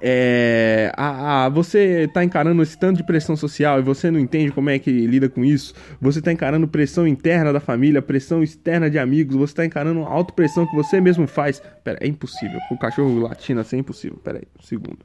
É, 0.00 0.92
a, 0.96 1.44
a, 1.44 1.48
você 1.48 2.08
tá 2.12 2.24
encarando 2.24 2.62
esse 2.62 2.76
tanto 2.78 2.98
de 2.98 3.04
pressão 3.04 3.36
social 3.36 3.78
e 3.78 3.82
você 3.82 4.10
não 4.10 4.18
entende 4.18 4.52
como 4.52 4.70
é 4.70 4.78
que 4.78 4.90
lida 4.90 5.28
com 5.28 5.44
isso. 5.44 5.74
Você 6.00 6.20
tá 6.20 6.32
encarando 6.32 6.68
pressão 6.68 7.06
interna 7.06 7.52
da 7.52 7.60
família, 7.60 8.02
pressão 8.02 8.42
externa 8.42 8.90
de 8.90 8.98
amigos, 8.98 9.36
você 9.36 9.54
tá 9.54 9.64
encarando 9.64 10.02
a 10.02 10.08
autopressão 10.08 10.66
que 10.66 10.74
você 10.74 11.00
mesmo 11.00 11.26
faz. 11.26 11.62
Pera, 11.82 11.98
é 12.00 12.06
impossível. 12.06 12.58
O 12.70 12.78
cachorro 12.78 13.18
latino 13.20 13.60
assim 13.60 13.76
é 13.76 13.80
impossível. 13.80 14.18
Pera 14.18 14.38
aí, 14.38 14.44
um 14.58 14.62
segundo. 14.62 14.98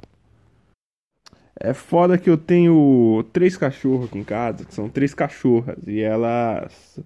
É 1.59 1.73
foda 1.73 2.17
que 2.17 2.29
eu 2.29 2.37
tenho 2.37 3.23
três 3.33 3.57
cachorros 3.57 4.07
aqui 4.07 4.17
em 4.17 4.23
casa, 4.23 4.63
que 4.63 4.73
são 4.73 4.87
três 4.87 5.13
cachorras, 5.13 5.77
e 5.85 5.99
elas 5.99 6.99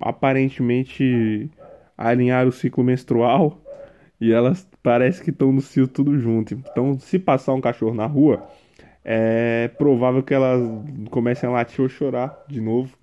aparentemente 0.00 1.50
alinharam 1.96 2.48
o 2.48 2.52
ciclo 2.52 2.82
menstrual 2.82 3.62
e 4.20 4.32
elas 4.32 4.66
parece 4.82 5.22
que 5.22 5.30
estão 5.30 5.52
no 5.52 5.60
cio 5.60 5.86
tudo 5.86 6.18
junto. 6.18 6.54
Então, 6.54 6.98
se 6.98 7.18
passar 7.18 7.54
um 7.54 7.60
cachorro 7.60 7.94
na 7.94 8.06
rua, 8.06 8.46
é 9.04 9.68
provável 9.78 10.22
que 10.22 10.34
elas 10.34 10.60
comecem 11.10 11.48
a 11.48 11.52
latir 11.52 11.80
ou 11.80 11.88
chorar 11.88 12.44
de 12.48 12.60
novo. 12.60 12.96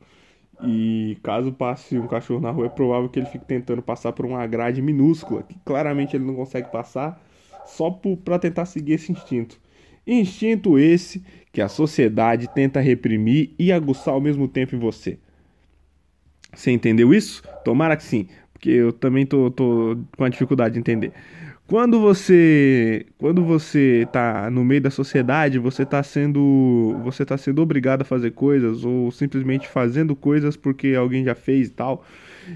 E 0.61 1.17
caso 1.23 1.53
passe 1.53 1.97
um 1.97 2.07
cachorro 2.07 2.41
na 2.41 2.51
rua, 2.51 2.65
é 2.65 2.69
provável 2.69 3.07
que 3.07 3.17
ele 3.17 3.27
fique 3.27 3.45
tentando 3.45 3.81
passar 3.81 4.11
por 4.11 4.25
uma 4.25 4.45
grade 4.45 4.81
minúscula, 4.81 5.41
que 5.43 5.57
claramente 5.63 6.17
ele 6.17 6.25
não 6.25 6.35
consegue 6.35 6.69
passar, 6.69 7.21
só 7.65 7.89
para 7.89 8.37
tentar 8.37 8.65
seguir 8.65 8.93
esse 8.93 9.11
instinto. 9.11 9.57
Instinto 10.05 10.77
esse 10.77 11.23
que 11.53 11.61
a 11.61 11.69
sociedade 11.69 12.49
tenta 12.49 12.81
reprimir 12.81 13.53
e 13.57 13.71
aguçar 13.71 14.13
ao 14.13 14.19
mesmo 14.19 14.47
tempo 14.49 14.75
em 14.75 14.79
você. 14.79 15.17
Você 16.53 16.71
entendeu 16.71 17.13
isso? 17.13 17.41
Tomara 17.63 17.95
que 17.95 18.03
sim, 18.03 18.27
porque 18.51 18.69
eu 18.69 18.91
também 18.91 19.25
tô, 19.25 19.49
tô 19.51 19.97
com 20.17 20.23
a 20.25 20.29
dificuldade 20.29 20.73
de 20.73 20.79
entender. 20.79 21.13
Quando 21.69 21.99
você, 21.99 23.05
quando 23.19 23.45
você 23.45 24.07
tá 24.11 24.49
no 24.49 24.65
meio 24.65 24.81
da 24.81 24.89
sociedade, 24.89 25.59
você 25.59 25.85
tá 25.85 26.01
sendo, 26.01 26.99
você 27.03 27.23
tá 27.23 27.37
sendo 27.37 27.61
obrigado 27.61 28.01
a 28.01 28.05
fazer 28.05 28.31
coisas 28.31 28.83
ou 28.83 29.11
simplesmente 29.11 29.67
fazendo 29.67 30.15
coisas 30.15 30.57
porque 30.57 30.95
alguém 30.97 31.23
já 31.23 31.35
fez 31.35 31.67
e 31.67 31.71
tal. 31.71 32.03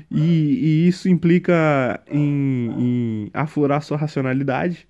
E, 0.10 0.20
e 0.20 0.88
isso 0.88 1.08
implica 1.08 2.01
em, 2.10 2.72
em 2.75 3.29
aflorar 3.36 3.84
sua 3.84 3.98
racionalidade, 3.98 4.88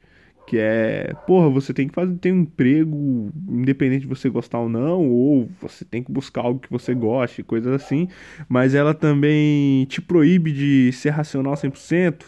que 0.48 0.58
é, 0.58 1.14
porra, 1.28 1.50
você 1.50 1.74
tem 1.74 1.90
que 1.90 1.94
fazer, 1.94 2.16
ter 2.16 2.32
um 2.32 2.44
emprego 2.44 3.30
independente 3.50 4.04
de 4.04 4.08
você 4.08 4.30
gostar 4.30 4.60
ou 4.60 4.70
não, 4.70 5.06
ou 5.06 5.50
você 5.62 5.84
tem 5.84 6.02
que 6.02 6.14
buscar 6.14 6.44
algo 6.44 6.62
que 6.62 6.72
você 6.72 6.96
goste, 6.96 7.44
coisas 7.44 7.74
assim, 7.74 8.08
mas 8.48 8.74
ela 8.74 8.94
também 8.94 9.84
te 9.88 10.02
proíbe 10.02 10.54
de 10.54 10.94
ser 10.94 11.10
racional 11.10 11.56
100%, 11.56 12.24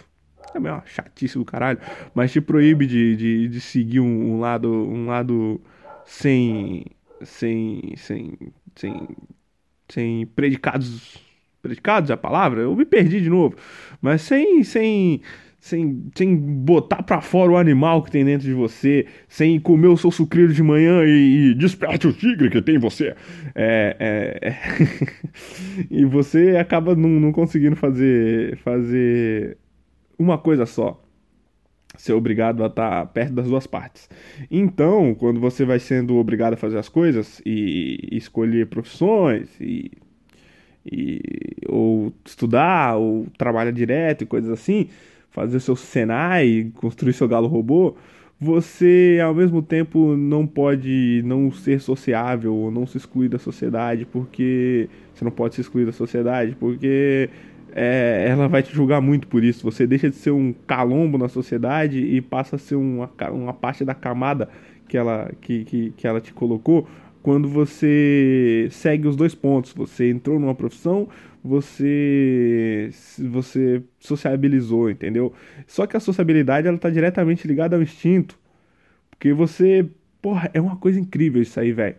também 0.55 0.71
é 0.71 0.75
uma 0.75 0.85
chatice 0.85 1.37
do 1.37 1.43
caralho, 1.43 1.79
mas 2.13 2.31
te 2.31 2.39
proíbe 2.39 2.87
de, 2.87 3.15
de, 3.17 3.47
de 3.49 3.59
seguir 3.59 3.99
um, 3.99 4.35
um, 4.35 4.39
lado 4.39 4.71
um 4.71 5.05
lado 5.05 5.61
sem 6.05 6.85
sem 7.21 7.93
sem 7.97 8.37
sem 8.75 9.07
sem 9.89 10.25
predicados 10.27 11.17
predicados 11.61 12.09
é 12.09 12.13
a 12.13 12.17
palavra 12.17 12.61
eu 12.61 12.75
me 12.75 12.85
perdi 12.85 13.19
de 13.19 13.29
novo 13.29 13.55
mas 14.01 14.21
sem 14.21 14.63
sem 14.63 15.21
sem, 15.65 16.11
sem 16.13 16.35
botar 16.35 17.01
para 17.01 17.19
fora 17.21 17.53
o 17.53 17.57
animal 17.57 18.03
que 18.03 18.11
tem 18.11 18.23
dentro 18.23 18.45
de 18.45 18.53
você, 18.53 19.07
sem 19.27 19.59
comer 19.59 19.87
o 19.87 19.97
seu 19.97 20.11
sucrilho 20.11 20.53
de 20.53 20.61
manhã 20.61 21.03
e, 21.03 21.49
e 21.49 21.55
desperte 21.55 22.07
o 22.07 22.13
tigre 22.13 22.51
que 22.51 22.61
tem 22.61 22.75
em 22.75 22.77
você. 22.77 23.15
É, 23.55 23.97
é, 23.99 24.49
é. 24.49 24.55
e 25.89 26.05
você 26.05 26.55
acaba 26.57 26.95
não, 26.95 27.09
não 27.09 27.31
conseguindo 27.31 27.75
fazer, 27.75 28.57
fazer 28.57 29.57
uma 30.17 30.37
coisa 30.37 30.65
só. 30.65 31.01
Ser 31.97 32.13
obrigado 32.13 32.63
a 32.63 32.67
estar 32.67 33.05
perto 33.07 33.33
das 33.33 33.47
duas 33.47 33.65
partes. 33.65 34.09
Então, 34.51 35.15
quando 35.15 35.39
você 35.39 35.63
vai 35.63 35.79
sendo 35.79 36.17
obrigado 36.17 36.53
a 36.53 36.57
fazer 36.57 36.77
as 36.77 36.89
coisas 36.89 37.41
e, 37.45 38.09
escolher 38.11 38.67
profissões 38.67 39.49
e, 39.61 39.91
e 40.85 41.21
ou 41.67 42.11
estudar 42.25 42.97
ou 42.97 43.27
trabalhar 43.37 43.71
direto 43.71 44.23
e 44.23 44.27
coisas 44.27 44.49
assim, 44.49 44.89
fazer 45.29 45.59
seu 45.59 45.75
Senai, 45.75 46.71
construir 46.75 47.13
seu 47.13 47.27
galo 47.27 47.47
robô, 47.47 47.95
você 48.39 49.19
ao 49.23 49.33
mesmo 49.33 49.61
tempo 49.61 50.15
não 50.17 50.45
pode 50.45 51.21
não 51.25 51.51
ser 51.51 51.79
sociável 51.79 52.53
ou 52.53 52.69
não 52.69 52.85
se 52.85 52.97
excluir 52.97 53.29
da 53.29 53.39
sociedade, 53.39 54.05
porque 54.05 54.89
você 55.13 55.23
não 55.23 55.31
pode 55.31 55.55
se 55.55 55.61
excluir 55.61 55.85
da 55.85 55.93
sociedade, 55.93 56.55
porque 56.59 57.29
é, 57.75 58.25
ela 58.29 58.47
vai 58.47 58.63
te 58.63 58.73
julgar 58.73 59.01
muito 59.01 59.27
por 59.27 59.43
isso. 59.43 59.61
Você 59.69 59.85
deixa 59.85 60.09
de 60.09 60.15
ser 60.15 60.31
um 60.31 60.53
calombo 60.65 61.17
na 61.17 61.27
sociedade 61.27 61.99
e 61.99 62.21
passa 62.21 62.55
a 62.55 62.59
ser 62.59 62.75
uma, 62.75 63.11
uma 63.31 63.53
parte 63.53 63.83
da 63.83 63.93
camada 63.93 64.49
que 64.87 64.97
ela, 64.97 65.29
que, 65.41 65.65
que, 65.65 65.91
que 65.91 66.07
ela 66.07 66.21
te 66.21 66.33
colocou 66.33 66.87
quando 67.21 67.49
você 67.49 68.69
segue 68.71 69.07
os 69.07 69.15
dois 69.17 69.35
pontos. 69.35 69.73
Você 69.73 70.09
entrou 70.09 70.39
numa 70.39 70.55
profissão, 70.55 71.09
você 71.43 72.89
você 73.19 73.83
sociabilizou, 73.99 74.89
entendeu? 74.89 75.33
Só 75.67 75.85
que 75.85 75.97
a 75.97 75.99
sociabilidade 75.99 76.67
ela 76.67 76.77
tá 76.77 76.89
diretamente 76.89 77.45
ligada 77.45 77.75
ao 77.75 77.81
instinto. 77.81 78.39
Porque 79.09 79.33
você, 79.33 79.89
porra, 80.21 80.49
é 80.53 80.61
uma 80.61 80.77
coisa 80.77 80.99
incrível 80.99 81.41
isso 81.41 81.59
aí, 81.59 81.73
velho. 81.73 81.95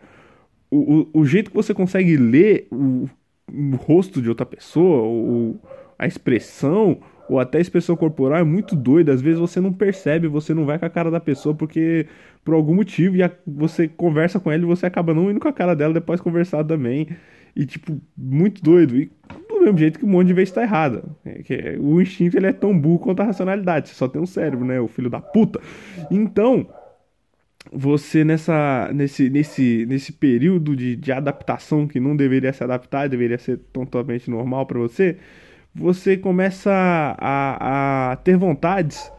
O, 0.70 1.08
o, 1.14 1.20
o 1.20 1.26
jeito 1.26 1.50
que 1.50 1.56
você 1.56 1.74
consegue 1.74 2.16
ler 2.16 2.66
o, 2.70 3.08
o 3.52 3.76
rosto 3.76 4.20
de 4.20 4.28
outra 4.28 4.44
pessoa, 4.44 5.02
ou 5.02 5.60
a 5.98 6.06
expressão, 6.06 6.98
ou 7.28 7.40
até 7.40 7.58
a 7.58 7.60
expressão 7.60 7.96
corporal 7.96 8.38
é 8.38 8.44
muito 8.44 8.76
doida. 8.76 9.12
Às 9.12 9.20
vezes 9.20 9.38
você 9.38 9.60
não 9.60 9.72
percebe, 9.72 10.28
você 10.28 10.54
não 10.54 10.64
vai 10.64 10.78
com 10.78 10.86
a 10.86 10.90
cara 10.90 11.10
da 11.10 11.20
pessoa 11.20 11.54
porque 11.54 12.06
por 12.44 12.54
algum 12.54 12.74
motivo 12.74 13.16
e 13.16 13.22
a, 13.22 13.30
você 13.46 13.88
conversa 13.88 14.38
com 14.38 14.50
ela 14.52 14.62
e 14.62 14.66
você 14.66 14.86
acaba 14.86 15.12
não 15.12 15.30
indo 15.30 15.40
com 15.40 15.48
a 15.48 15.52
cara 15.52 15.74
dela 15.74 15.92
depois 15.92 16.20
conversar 16.20 16.64
também. 16.64 17.08
E 17.54 17.64
tipo, 17.64 18.00
muito 18.16 18.62
doido. 18.62 18.96
E 18.96 19.10
do 19.48 19.60
mesmo 19.62 19.78
jeito 19.78 19.98
que 19.98 20.04
um 20.04 20.08
monte 20.08 20.28
de 20.28 20.34
vezes 20.34 20.52
tá 20.52 20.62
errada. 20.62 21.02
É, 21.24 21.76
o 21.80 22.00
instinto 22.00 22.36
ele 22.36 22.46
é 22.46 22.52
tão 22.52 22.78
burro 22.78 22.98
quanto 22.98 23.20
a 23.20 23.24
racionalidade. 23.24 23.88
Você 23.88 23.94
só 23.94 24.06
tem 24.06 24.20
um 24.20 24.26
cérebro, 24.26 24.64
né? 24.64 24.78
O 24.78 24.86
filho 24.86 25.08
da 25.08 25.20
puta. 25.20 25.60
Então, 26.10 26.68
você 27.72 28.24
nessa 28.24 28.90
nesse 28.92 29.28
nesse 29.30 29.86
nesse 29.86 30.12
período 30.12 30.76
de, 30.76 30.96
de 30.96 31.12
adaptação 31.12 31.86
que 31.86 32.00
não 32.00 32.16
deveria 32.16 32.52
se 32.52 32.62
adaptar, 32.62 33.08
deveria 33.08 33.38
ser 33.38 33.58
totalmente 33.72 34.30
normal 34.30 34.66
para 34.66 34.78
você, 34.78 35.18
você 35.74 36.16
começa 36.16 36.70
a, 36.72 38.12
a 38.12 38.16
ter 38.16 38.36
vontades 38.36 39.10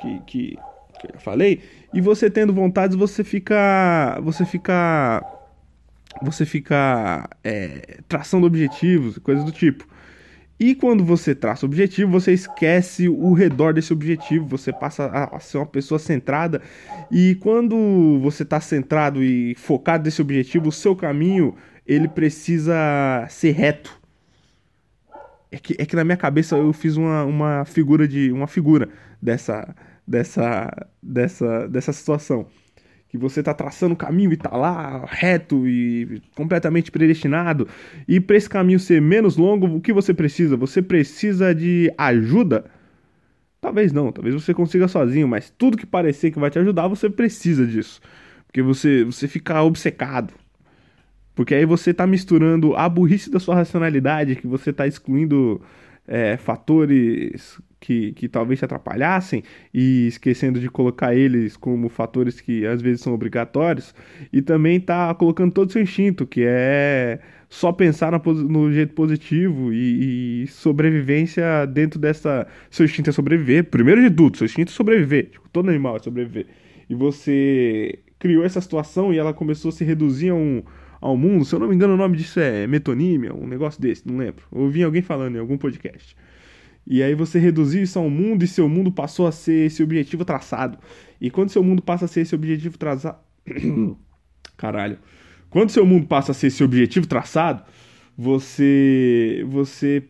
que, 0.00 0.20
que, 0.26 0.58
que 1.00 1.14
eu 1.14 1.20
falei 1.20 1.60
e 1.92 2.00
você 2.00 2.30
tendo 2.30 2.52
vontades 2.52 2.96
você 2.96 3.22
fica 3.22 4.18
você 4.22 4.44
fica 4.44 5.24
você 6.22 6.46
fica 6.46 7.28
é, 7.44 7.98
traçando 8.08 8.46
objetivos 8.46 9.18
coisas 9.18 9.44
do 9.44 9.52
tipo 9.52 9.86
e 10.58 10.74
quando 10.74 11.04
você 11.04 11.34
traça 11.34 11.66
o 11.66 11.68
objetivo, 11.68 12.10
você 12.10 12.32
esquece 12.32 13.08
o 13.08 13.34
redor 13.34 13.74
desse 13.74 13.92
objetivo, 13.92 14.46
você 14.46 14.72
passa 14.72 15.06
a 15.06 15.38
ser 15.38 15.58
uma 15.58 15.66
pessoa 15.66 15.98
centrada. 15.98 16.62
E 17.10 17.34
quando 17.36 18.18
você 18.20 18.42
está 18.42 18.58
centrado 18.58 19.22
e 19.22 19.54
focado 19.56 20.04
nesse 20.04 20.22
objetivo, 20.22 20.68
o 20.68 20.72
seu 20.72 20.96
caminho 20.96 21.54
ele 21.86 22.08
precisa 22.08 22.74
ser 23.28 23.52
reto. 23.52 24.00
É 25.52 25.58
que, 25.58 25.76
é 25.78 25.84
que 25.84 25.94
na 25.94 26.04
minha 26.04 26.16
cabeça 26.16 26.56
eu 26.56 26.72
fiz 26.72 26.96
uma, 26.96 27.24
uma 27.24 27.64
figura 27.66 28.08
de 28.08 28.32
uma 28.32 28.46
figura 28.46 28.88
dessa 29.20 29.74
dessa 30.06 30.88
dessa 31.02 31.68
dessa 31.68 31.92
situação 31.92 32.46
que 33.16 33.22
você 33.22 33.40
está 33.40 33.52
traçando 33.52 33.94
o 33.94 33.96
caminho 33.96 34.32
e 34.32 34.36
tá 34.36 34.56
lá 34.56 35.04
reto 35.06 35.66
e 35.66 36.22
completamente 36.34 36.90
predestinado. 36.90 37.66
E 38.06 38.20
para 38.20 38.36
esse 38.36 38.48
caminho 38.48 38.78
ser 38.78 39.00
menos 39.00 39.36
longo, 39.36 39.66
o 39.66 39.80
que 39.80 39.92
você 39.92 40.14
precisa? 40.14 40.56
Você 40.56 40.80
precisa 40.80 41.54
de 41.54 41.92
ajuda? 41.98 42.64
Talvez 43.60 43.92
não, 43.92 44.12
talvez 44.12 44.34
você 44.34 44.54
consiga 44.54 44.86
sozinho, 44.86 45.26
mas 45.26 45.50
tudo 45.50 45.76
que 45.76 45.86
parecer 45.86 46.30
que 46.30 46.38
vai 46.38 46.50
te 46.50 46.58
ajudar, 46.58 46.88
você 46.88 47.10
precisa 47.10 47.66
disso. 47.66 48.00
Porque 48.46 48.62
você, 48.62 49.04
você 49.04 49.26
fica 49.26 49.62
obcecado. 49.62 50.32
Porque 51.34 51.54
aí 51.54 51.66
você 51.66 51.90
está 51.90 52.06
misturando 52.06 52.74
a 52.76 52.88
burrice 52.88 53.30
da 53.30 53.38
sua 53.38 53.56
racionalidade, 53.56 54.36
que 54.36 54.46
você 54.46 54.70
está 54.70 54.86
excluindo 54.86 55.60
é, 56.06 56.36
fatores 56.36 57.60
que, 57.80 58.12
que 58.12 58.28
talvez 58.28 58.58
te 58.58 58.64
atrapalhassem 58.64 59.42
e 59.72 60.06
esquecendo 60.08 60.58
de 60.58 60.68
colocar 60.68 61.14
eles 61.14 61.56
como 61.56 61.88
fatores 61.88 62.40
que 62.40 62.66
às 62.66 62.82
vezes 62.82 63.00
são 63.00 63.12
obrigatórios 63.14 63.94
e 64.32 64.42
também 64.42 64.80
tá 64.80 65.14
colocando 65.14 65.52
todo 65.52 65.68
o 65.68 65.72
seu 65.72 65.82
instinto, 65.82 66.26
que 66.26 66.42
é 66.44 67.20
só 67.48 67.72
pensar 67.72 68.12
no, 68.12 68.34
no 68.34 68.72
jeito 68.72 68.92
positivo 68.94 69.72
e, 69.72 70.42
e, 70.42 70.46
sobrevivência 70.48 71.66
dentro 71.66 71.98
dessa. 71.98 72.46
Seu 72.70 72.84
instinto 72.84 73.10
é 73.10 73.12
sobreviver, 73.12 73.64
primeiro 73.64 74.02
de 74.02 74.10
tudo, 74.10 74.36
seu 74.36 74.46
instinto 74.46 74.70
é 74.70 74.74
sobreviver, 74.74 75.30
tipo, 75.30 75.48
todo 75.50 75.68
animal 75.68 75.96
é 75.96 75.98
sobreviver. 76.00 76.46
E 76.88 76.94
você 76.94 77.98
criou 78.18 78.44
essa 78.44 78.60
situação 78.60 79.12
e 79.12 79.18
ela 79.18 79.32
começou 79.32 79.68
a 79.68 79.72
se 79.72 79.84
reduzir 79.84 80.30
a 80.30 80.34
um, 80.34 80.62
ao 81.00 81.16
mundo. 81.16 81.44
Se 81.44 81.54
eu 81.54 81.58
não 81.58 81.68
me 81.68 81.74
engano, 81.74 81.94
o 81.94 81.96
nome 81.96 82.16
disso 82.16 82.40
é 82.40 82.66
metonímia, 82.66 83.34
um 83.34 83.46
negócio 83.46 83.80
desse, 83.80 84.06
não 84.06 84.16
lembro. 84.16 84.44
Ouvi 84.50 84.82
alguém 84.82 85.02
falando 85.02 85.36
em 85.36 85.38
algum 85.38 85.58
podcast. 85.58 86.16
E 86.86 87.02
aí 87.02 87.14
você 87.14 87.38
reduziu 87.38 87.82
isso 87.82 87.98
ao 87.98 88.08
mundo 88.08 88.44
e 88.44 88.48
seu 88.48 88.68
mundo 88.68 88.92
passou 88.92 89.26
a 89.26 89.32
ser 89.32 89.66
esse 89.66 89.82
objetivo 89.82 90.24
traçado. 90.24 90.78
E 91.20 91.30
quando 91.30 91.50
seu 91.50 91.62
mundo 91.62 91.82
passa 91.82 92.04
a 92.04 92.08
ser 92.08 92.20
esse 92.20 92.34
objetivo 92.34 92.78
traçado. 92.78 93.18
Caralho. 94.56 94.98
Quando 95.50 95.70
seu 95.70 95.84
mundo 95.84 96.06
passa 96.06 96.30
a 96.32 96.34
ser 96.34 96.48
esse 96.48 96.62
objetivo 96.62 97.06
traçado, 97.06 97.64
você 98.16 99.44
você 99.48 100.04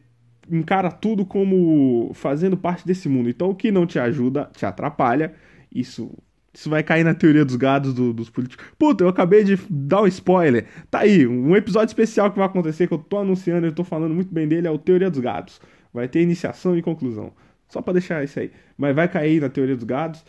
encara 0.50 0.90
tudo 0.90 1.25
como 1.25 2.11
fazendo 2.14 2.57
parte 2.57 2.87
desse 2.87 3.09
mundo. 3.09 3.31
Então 3.31 3.50
o 3.50 3.55
que 3.55 3.71
não 3.71 3.87
te 3.87 3.99
ajuda, 3.99 4.50
te 4.55 4.66
atrapalha. 4.66 5.35
Isso 5.75 6.11
isso 6.57 6.71
vai 6.71 6.83
cair 6.83 7.05
na 7.05 7.13
teoria 7.13 7.45
dos 7.45 7.57
gados 7.57 7.93
do, 7.93 8.15
dos 8.15 8.31
políticos. 8.31 8.67
Puta, 8.79 9.05
eu 9.05 9.09
acabei 9.09 9.45
de 9.45 9.59
dar 9.69 10.03
um 10.03 10.07
spoiler. 10.07 10.67
Tá 10.91 11.01
aí, 11.01 11.27
um 11.27 11.55
episódio 11.55 11.89
especial 11.89 12.31
que 12.31 12.39
vai 12.39 12.47
acontecer, 12.47 12.87
que 12.87 12.95
eu 12.95 12.99
tô 12.99 13.19
anunciando, 13.19 13.67
eu 13.67 13.73
tô 13.73 13.85
falando 13.85 14.15
muito 14.15 14.33
bem 14.33 14.49
dele, 14.49 14.67
é 14.67 14.71
o 14.71 14.79
Teoria 14.79 15.11
dos 15.11 15.21
Gados. 15.21 15.61
Vai 15.93 16.09
ter 16.09 16.23
iniciação 16.23 16.77
e 16.77 16.81
conclusão. 16.81 17.33
Só 17.69 17.83
para 17.83 17.95
deixar 17.95 18.25
isso 18.25 18.39
aí. 18.41 18.51
Mas 18.77 18.95
vai 18.95 19.09
cair 19.09 19.41
na 19.41 19.49
teoria 19.49 19.75
dos 19.75 19.85
gados, 19.85 20.25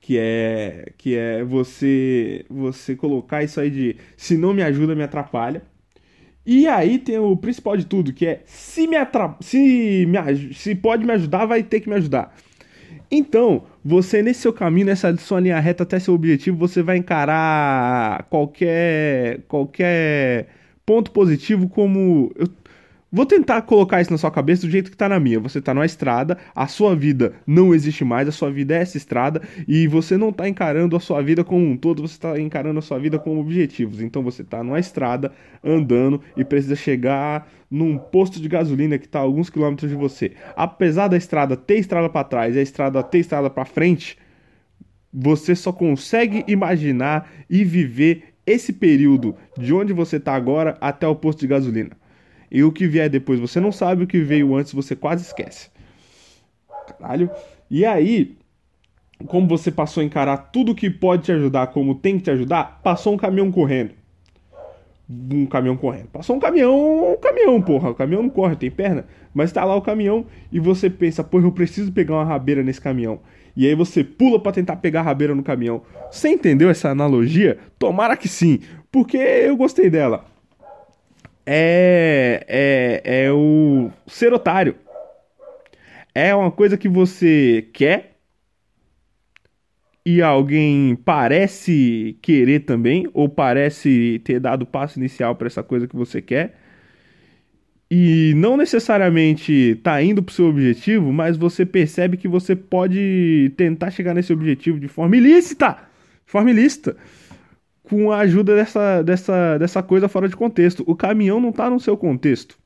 que 0.00 0.18
é 0.18 0.92
que 0.98 1.16
é 1.16 1.42
você 1.42 2.44
você 2.48 2.94
colocar 2.94 3.42
isso 3.42 3.60
aí 3.60 3.70
de 3.70 3.96
se 4.16 4.36
não 4.36 4.52
me 4.52 4.62
ajuda, 4.62 4.94
me 4.94 5.02
atrapalha. 5.02 5.62
E 6.46 6.66
aí 6.66 6.98
tem 6.98 7.18
o 7.18 7.36
principal 7.36 7.76
de 7.76 7.86
tudo, 7.86 8.12
que 8.12 8.26
é 8.26 8.42
se 8.44 8.86
me 8.86 8.96
atra... 8.96 9.34
se 9.40 10.06
me 10.06 10.54
se 10.54 10.74
pode 10.74 11.04
me 11.06 11.12
ajudar, 11.12 11.46
vai 11.46 11.62
ter 11.62 11.80
que 11.80 11.88
me 11.88 11.94
ajudar. 11.96 12.34
Então, 13.16 13.64
você 13.84 14.22
nesse 14.22 14.40
seu 14.40 14.52
caminho, 14.52 14.86
nessa 14.86 15.16
sua 15.18 15.38
linha 15.40 15.60
reta 15.60 15.84
até 15.84 16.00
seu 16.00 16.14
objetivo, 16.14 16.56
você 16.56 16.82
vai 16.82 16.96
encarar 16.96 18.24
qualquer 18.24 19.42
qualquer 19.46 20.48
ponto 20.84 21.12
positivo 21.12 21.68
como 21.68 22.32
eu 22.36 22.48
Vou 23.14 23.24
tentar 23.24 23.62
colocar 23.62 24.00
isso 24.00 24.10
na 24.10 24.18
sua 24.18 24.28
cabeça 24.32 24.66
do 24.66 24.72
jeito 24.72 24.90
que 24.90 24.96
tá 24.96 25.08
na 25.08 25.20
minha. 25.20 25.38
Você 25.38 25.60
tá 25.60 25.72
numa 25.72 25.86
estrada, 25.86 26.36
a 26.52 26.66
sua 26.66 26.96
vida 26.96 27.34
não 27.46 27.72
existe 27.72 28.04
mais, 28.04 28.26
a 28.26 28.32
sua 28.32 28.50
vida 28.50 28.74
é 28.74 28.78
essa 28.78 28.96
estrada 28.96 29.40
e 29.68 29.86
você 29.86 30.16
não 30.16 30.32
tá 30.32 30.48
encarando 30.48 30.96
a 30.96 31.00
sua 31.00 31.22
vida 31.22 31.44
como 31.44 31.64
um 31.64 31.76
todo, 31.76 32.02
você 32.02 32.18
tá 32.18 32.40
encarando 32.40 32.80
a 32.80 32.82
sua 32.82 32.98
vida 32.98 33.16
como 33.16 33.40
objetivos. 33.40 34.00
Então 34.00 34.20
você 34.20 34.42
tá 34.42 34.64
numa 34.64 34.80
estrada 34.80 35.30
andando 35.62 36.20
e 36.36 36.44
precisa 36.44 36.74
chegar 36.74 37.48
num 37.70 37.96
posto 37.96 38.40
de 38.40 38.48
gasolina 38.48 38.98
que 38.98 39.06
tá 39.06 39.20
a 39.20 39.22
alguns 39.22 39.48
quilômetros 39.48 39.88
de 39.88 39.96
você. 39.96 40.32
Apesar 40.56 41.06
da 41.06 41.16
estrada 41.16 41.56
ter 41.56 41.78
estrada 41.78 42.08
para 42.08 42.24
trás 42.24 42.56
e 42.56 42.58
a 42.58 42.62
estrada 42.62 43.00
ter 43.00 43.20
estrada 43.20 43.48
para 43.48 43.64
frente, 43.64 44.18
você 45.12 45.54
só 45.54 45.70
consegue 45.70 46.44
imaginar 46.48 47.30
e 47.48 47.62
viver 47.62 48.34
esse 48.44 48.72
período 48.72 49.36
de 49.56 49.72
onde 49.72 49.92
você 49.92 50.18
tá 50.18 50.34
agora 50.34 50.76
até 50.80 51.06
o 51.06 51.14
posto 51.14 51.38
de 51.38 51.46
gasolina. 51.46 52.03
E 52.50 52.62
o 52.62 52.72
que 52.72 52.86
vier 52.86 53.08
depois 53.08 53.40
você 53.40 53.60
não 53.60 53.72
sabe, 53.72 54.04
o 54.04 54.06
que 54.06 54.20
veio 54.20 54.54
antes 54.54 54.72
você 54.72 54.94
quase 54.94 55.24
esquece. 55.24 55.70
Caralho. 56.98 57.30
E 57.70 57.84
aí, 57.84 58.36
como 59.26 59.46
você 59.46 59.70
passou 59.70 60.02
a 60.02 60.04
encarar 60.04 60.36
tudo 60.36 60.74
que 60.74 60.90
pode 60.90 61.24
te 61.24 61.32
ajudar, 61.32 61.68
como 61.68 61.94
tem 61.94 62.18
que 62.18 62.24
te 62.24 62.30
ajudar, 62.30 62.80
passou 62.82 63.14
um 63.14 63.16
caminhão 63.16 63.50
correndo. 63.50 63.92
Um 65.08 65.46
caminhão 65.46 65.76
correndo. 65.76 66.08
Passou 66.08 66.36
um 66.36 66.40
caminhão, 66.40 67.12
um 67.12 67.16
caminhão, 67.16 67.60
porra. 67.60 67.90
O 67.90 67.94
caminhão 67.94 68.22
não 68.22 68.30
corre, 68.30 68.56
tem 68.56 68.70
perna. 68.70 69.06
Mas 69.34 69.52
tá 69.52 69.64
lá 69.64 69.74
o 69.76 69.82
caminhão 69.82 70.26
e 70.50 70.58
você 70.58 70.88
pensa, 70.88 71.22
porra, 71.22 71.46
eu 71.46 71.52
preciso 71.52 71.92
pegar 71.92 72.14
uma 72.14 72.24
rabeira 72.24 72.62
nesse 72.62 72.80
caminhão. 72.80 73.20
E 73.56 73.66
aí 73.66 73.74
você 73.74 74.02
pula 74.02 74.40
para 74.40 74.52
tentar 74.52 74.76
pegar 74.76 75.00
a 75.00 75.04
rabeira 75.04 75.34
no 75.34 75.42
caminhão. 75.42 75.82
Você 76.10 76.28
entendeu 76.28 76.70
essa 76.70 76.90
analogia? 76.90 77.58
Tomara 77.78 78.16
que 78.16 78.28
sim, 78.28 78.60
porque 78.90 79.16
eu 79.16 79.56
gostei 79.56 79.90
dela 79.90 80.33
é, 81.46 82.44
é, 82.48 83.24
é 83.24 83.32
o 83.32 83.90
ser 84.06 84.32
otário. 84.32 84.76
É 86.14 86.34
uma 86.34 86.50
coisa 86.50 86.76
que 86.76 86.88
você 86.88 87.68
quer 87.72 88.14
e 90.06 90.20
alguém 90.20 90.96
parece 90.96 92.18
querer 92.20 92.60
também, 92.60 93.08
ou 93.14 93.28
parece 93.28 94.20
ter 94.22 94.38
dado 94.38 94.62
o 94.62 94.66
passo 94.66 94.98
inicial 94.98 95.34
para 95.34 95.46
essa 95.46 95.62
coisa 95.62 95.88
que 95.88 95.96
você 95.96 96.20
quer, 96.20 96.58
e 97.90 98.34
não 98.36 98.56
necessariamente 98.56 99.80
tá 99.82 100.02
indo 100.02 100.22
pro 100.22 100.34
seu 100.34 100.46
objetivo, 100.46 101.12
mas 101.12 101.36
você 101.36 101.64
percebe 101.64 102.16
que 102.16 102.28
você 102.28 102.54
pode 102.54 103.52
tentar 103.56 103.90
chegar 103.90 104.14
nesse 104.14 104.32
objetivo 104.32 104.78
de 104.78 104.88
forma 104.88 105.16
ilícita. 105.16 105.78
De 106.26 106.32
forma 106.32 106.50
ilícita 106.50 106.96
com 107.84 108.10
a 108.10 108.18
ajuda 108.20 108.56
dessa, 108.56 109.02
dessa, 109.02 109.58
dessa 109.58 109.82
coisa 109.82 110.08
fora 110.08 110.28
de 110.28 110.34
contexto. 110.34 110.82
O 110.86 110.96
caminhão 110.96 111.38
não 111.38 111.50
está 111.50 111.70
no 111.70 111.78
seu 111.78 111.96
contexto. 111.96 112.58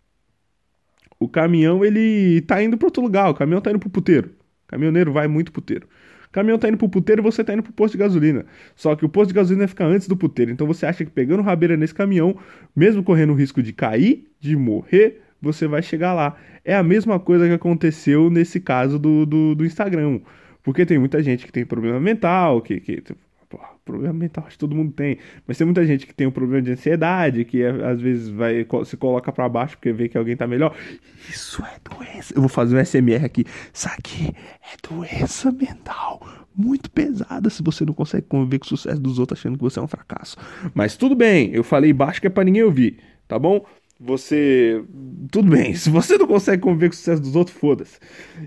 O 1.21 1.29
caminhão, 1.29 1.85
ele 1.85 2.41
tá 2.43 2.63
indo 2.63 2.79
para 2.79 2.87
outro 2.87 3.03
lugar. 3.03 3.29
O 3.29 3.35
caminhão 3.35 3.61
tá 3.61 3.71
indo 3.71 3.81
pro 3.81 3.91
puteiro. 3.91 4.31
O 4.65 4.69
caminhoneiro 4.69 5.13
vai 5.13 5.27
muito 5.27 5.51
puteiro. 5.51 5.87
O 6.29 6.31
caminhão 6.31 6.59
tá 6.59 6.69
indo 6.69 6.77
pro 6.77 6.89
puteiro 6.89 7.21
e 7.21 7.25
você 7.25 7.43
tá 7.43 7.53
indo 7.53 7.63
pro 7.63 7.73
posto 7.73 7.93
de 7.93 7.99
gasolina. 7.99 8.47
Só 8.77 8.95
que 8.95 9.05
o 9.05 9.09
posto 9.09 9.29
de 9.29 9.35
gasolina 9.35 9.67
fica 9.67 9.85
antes 9.85 10.07
do 10.07 10.17
puteiro. 10.17 10.53
Então 10.53 10.67
você 10.67 10.87
acha 10.87 11.05
que 11.05 11.11
pegando 11.11 11.43
rabeira 11.43 11.77
nesse 11.77 11.95
caminhão, 11.95 12.37
mesmo 12.77 13.03
correndo 13.03 13.33
o 13.33 13.37
risco 13.37 13.61
de 13.61 13.73
cair, 13.73 14.29
de 14.39 14.55
morrer, 14.55 15.21
você 15.43 15.67
vai 15.67 15.83
chegar 15.83 16.15
lá. 16.15 16.37
É 16.65 16.77
a 16.77 16.83
mesma 16.83 17.19
coisa 17.19 17.49
que 17.49 17.55
aconteceu 17.55 18.31
nesse 18.31 18.61
caso 18.61 18.99
do, 18.99 19.27
do, 19.27 19.55
do 19.57 19.65
Instagram. 19.65 20.21
Porque 20.63 20.87
tem 20.87 20.99
muita 20.99 21.21
gente 21.23 21.45
que 21.45 21.51
tem 21.51 21.65
problema 21.65 21.99
mental, 21.99 22.61
que, 22.61 22.79
que 22.79 23.03
problema 23.93 24.15
mental 24.15 24.45
acho 24.47 24.57
que 24.57 24.59
todo 24.59 24.75
mundo 24.75 24.93
tem. 24.93 25.19
Mas 25.47 25.57
tem 25.57 25.65
muita 25.65 25.85
gente 25.85 26.07
que 26.07 26.15
tem 26.15 26.27
um 26.27 26.31
problema 26.31 26.63
de 26.63 26.73
ansiedade, 26.73 27.45
que 27.45 27.63
é, 27.63 27.71
às 27.87 28.01
vezes 28.01 28.29
vai 28.29 28.67
se 28.85 28.97
coloca 28.97 29.33
para 29.33 29.49
baixo 29.49 29.77
porque 29.77 29.93
vê 29.93 30.09
que 30.09 30.19
alguém 30.19 30.37
tá 30.37 30.47
melhor. 30.47 30.75
Isso 31.29 31.63
é 31.65 31.77
doença. 31.91 32.35
Eu 32.35 32.41
vou 32.41 32.49
fazer 32.49 32.77
um 32.77 32.85
SMR 32.85 33.25
aqui. 33.25 33.45
Isso 33.73 33.89
aqui 33.89 34.33
é 34.63 34.89
doença 34.89 35.51
mental 35.51 36.21
muito 36.55 36.91
pesada 36.91 37.49
se 37.49 37.63
você 37.63 37.85
não 37.85 37.95
consegue 37.95 38.27
conviver 38.27 38.59
com 38.59 38.67
o 38.67 38.69
sucesso 38.69 39.01
dos 39.01 39.21
outros 39.21 39.39
achando 39.39 39.57
que 39.57 39.63
você 39.63 39.79
é 39.79 39.83
um 39.83 39.87
fracasso. 39.87 40.37
Mas 40.75 40.97
tudo 40.97 41.15
bem, 41.15 41.51
eu 41.53 41.63
falei 41.63 41.93
baixo 41.93 42.21
que 42.21 42.27
é 42.27 42.31
para 42.31 42.43
ninguém 42.43 42.65
ouvir, 42.65 42.99
tá 43.29 43.39
bom? 43.39 43.65
Você. 44.01 44.83
Tudo 45.31 45.51
bem, 45.51 45.75
se 45.77 45.91
você 45.91 46.17
não 46.17 46.27
consegue 46.27 46.63
conviver 46.63 46.89
com 46.89 46.95
o 46.95 46.97
sucesso 46.97 47.21
dos 47.21 47.35
outros, 47.35 47.57
foda-se. 47.57 47.99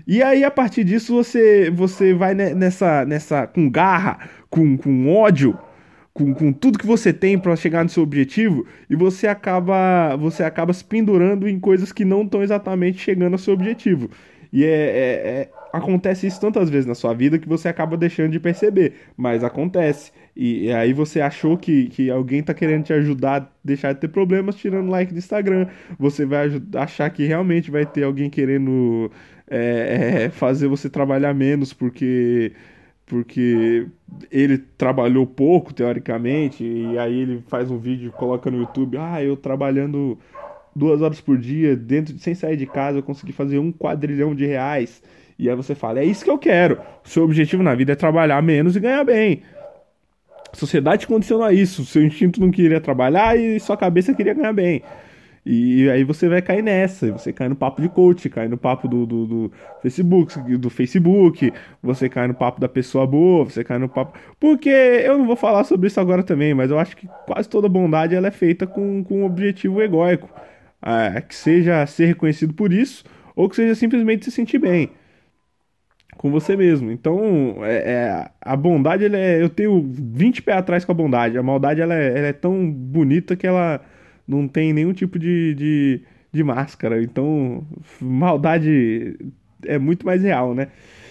E 0.06 0.22
aí, 0.22 0.44
a 0.44 0.50
partir 0.50 0.84
disso, 0.84 1.14
você, 1.14 1.70
você 1.70 2.14
vai 2.14 2.34
nessa, 2.34 3.04
nessa. 3.04 3.46
com 3.46 3.70
garra, 3.70 4.30
com, 4.48 4.76
com 4.78 5.14
ódio, 5.14 5.58
com, 6.14 6.34
com 6.34 6.52
tudo 6.52 6.78
que 6.78 6.86
você 6.86 7.12
tem 7.12 7.38
para 7.38 7.54
chegar 7.56 7.84
no 7.84 7.90
seu 7.90 8.02
objetivo, 8.02 8.66
e 8.88 8.96
você 8.96 9.26
acaba. 9.26 10.16
Você 10.16 10.42
acaba 10.42 10.72
se 10.72 10.84
pendurando 10.84 11.46
em 11.48 11.60
coisas 11.60 11.92
que 11.92 12.04
não 12.04 12.22
estão 12.22 12.42
exatamente 12.42 12.98
chegando 12.98 13.34
ao 13.34 13.38
seu 13.38 13.52
objetivo. 13.52 14.10
E 14.52 14.64
é, 14.64 14.68
é, 14.68 14.70
é, 14.70 15.50
acontece 15.72 16.26
isso 16.26 16.38
tantas 16.38 16.68
vezes 16.68 16.86
na 16.86 16.94
sua 16.94 17.14
vida 17.14 17.38
que 17.38 17.48
você 17.48 17.68
acaba 17.68 17.96
deixando 17.96 18.32
de 18.32 18.40
perceber, 18.40 18.94
mas 19.16 19.42
acontece. 19.42 20.12
E, 20.34 20.72
aí 20.72 20.92
você 20.92 21.20
achou 21.20 21.58
que, 21.58 21.88
que 21.88 22.10
alguém 22.10 22.42
tá 22.42 22.54
querendo 22.54 22.84
te 22.84 22.92
ajudar 22.92 23.52
deixar 23.62 23.92
de 23.92 24.00
ter 24.00 24.08
problemas 24.08 24.56
tirando 24.56 24.90
like 24.90 25.12
do 25.12 25.18
Instagram. 25.18 25.66
Você 25.98 26.24
vai 26.24 26.48
achar 26.76 27.10
que 27.10 27.26
realmente 27.26 27.70
vai 27.70 27.84
ter 27.84 28.04
alguém 28.04 28.30
querendo 28.30 29.10
é, 29.48 30.24
é, 30.24 30.30
fazer 30.30 30.68
você 30.68 30.88
trabalhar 30.88 31.34
menos 31.34 31.72
porque 31.72 32.52
porque 33.04 33.86
ele 34.30 34.56
trabalhou 34.56 35.26
pouco 35.26 35.74
teoricamente 35.74 36.64
e 36.64 36.96
aí 36.96 37.20
ele 37.20 37.42
faz 37.48 37.70
um 37.70 37.76
vídeo 37.76 38.10
coloca 38.12 38.50
no 38.50 38.58
YouTube 38.58 38.96
ah 38.96 39.22
eu 39.22 39.36
trabalhando 39.36 40.18
duas 40.74 41.02
horas 41.02 41.20
por 41.20 41.36
dia 41.36 41.76
dentro 41.76 42.16
sem 42.18 42.34
sair 42.34 42.56
de 42.56 42.64
casa 42.66 42.98
eu 42.98 43.02
consegui 43.02 43.32
fazer 43.32 43.58
um 43.58 43.70
quadrilhão 43.70 44.34
de 44.34 44.46
reais. 44.46 45.02
E 45.38 45.50
aí 45.50 45.56
você 45.56 45.74
fala 45.74 46.00
é 46.00 46.04
isso 46.04 46.24
que 46.24 46.30
eu 46.30 46.38
quero. 46.38 46.80
O 47.04 47.08
seu 47.08 47.24
objetivo 47.24 47.62
na 47.62 47.74
vida 47.74 47.92
é 47.92 47.96
trabalhar 47.96 48.40
menos 48.42 48.76
e 48.76 48.80
ganhar 48.80 49.04
bem 49.04 49.42
a 50.52 50.56
sociedade 50.56 51.06
condiciona 51.06 51.52
isso. 51.52 51.84
Seu 51.84 52.04
instinto 52.04 52.40
não 52.40 52.50
queria 52.50 52.80
trabalhar 52.80 53.36
e 53.36 53.58
sua 53.58 53.76
cabeça 53.76 54.14
queria 54.14 54.34
ganhar 54.34 54.52
bem. 54.52 54.82
E 55.44 55.90
aí 55.90 56.04
você 56.04 56.28
vai 56.28 56.40
cair 56.40 56.62
nessa, 56.62 57.10
você 57.10 57.32
cai 57.32 57.48
no 57.48 57.56
papo 57.56 57.82
de 57.82 57.88
coach, 57.88 58.28
cai 58.28 58.46
no 58.46 58.56
papo 58.56 58.86
do, 58.86 59.04
do, 59.04 59.26
do, 59.26 59.52
Facebook, 59.80 60.38
do 60.56 60.70
Facebook, 60.70 61.52
você 61.82 62.08
cai 62.08 62.28
no 62.28 62.34
papo 62.34 62.60
da 62.60 62.68
pessoa 62.68 63.04
boa, 63.08 63.44
você 63.44 63.64
cai 63.64 63.76
no 63.76 63.88
papo. 63.88 64.16
Porque 64.38 64.68
eu 64.68 65.18
não 65.18 65.26
vou 65.26 65.34
falar 65.34 65.64
sobre 65.64 65.88
isso 65.88 65.98
agora 65.98 66.22
também, 66.22 66.54
mas 66.54 66.70
eu 66.70 66.78
acho 66.78 66.96
que 66.96 67.08
quase 67.26 67.48
toda 67.48 67.68
bondade 67.68 68.14
ela 68.14 68.28
é 68.28 68.30
feita 68.30 68.68
com, 68.68 69.02
com 69.02 69.22
um 69.22 69.24
objetivo 69.24 69.82
egóico. 69.82 70.30
É, 70.84 71.20
que 71.20 71.34
seja 71.34 71.86
ser 71.86 72.06
reconhecido 72.06 72.52
por 72.54 72.72
isso, 72.72 73.04
ou 73.36 73.48
que 73.48 73.54
seja 73.56 73.74
simplesmente 73.74 74.24
se 74.24 74.32
sentir 74.32 74.58
bem 74.58 74.90
com 76.22 76.30
você 76.30 76.56
mesmo. 76.56 76.92
Então, 76.92 77.56
é, 77.64 77.74
é, 77.74 78.30
a 78.40 78.54
bondade, 78.54 79.04
é, 79.04 79.42
eu 79.42 79.48
tenho 79.48 79.90
20 79.92 80.40
pés 80.42 80.56
atrás 80.56 80.84
com 80.84 80.92
a 80.92 80.94
bondade. 80.94 81.36
A 81.36 81.42
maldade, 81.42 81.80
ela 81.80 81.94
é, 81.94 82.16
ela 82.16 82.26
é 82.28 82.32
tão 82.32 82.70
bonita 82.70 83.34
que 83.34 83.44
ela 83.44 83.80
não 84.26 84.46
tem 84.46 84.72
nenhum 84.72 84.92
tipo 84.92 85.18
de, 85.18 85.52
de, 85.56 86.00
de, 86.32 86.44
máscara. 86.44 87.02
Então, 87.02 87.66
maldade 88.00 89.18
é 89.66 89.80
muito 89.80 90.06
mais 90.06 90.22
real, 90.22 90.54
né? 90.54 90.68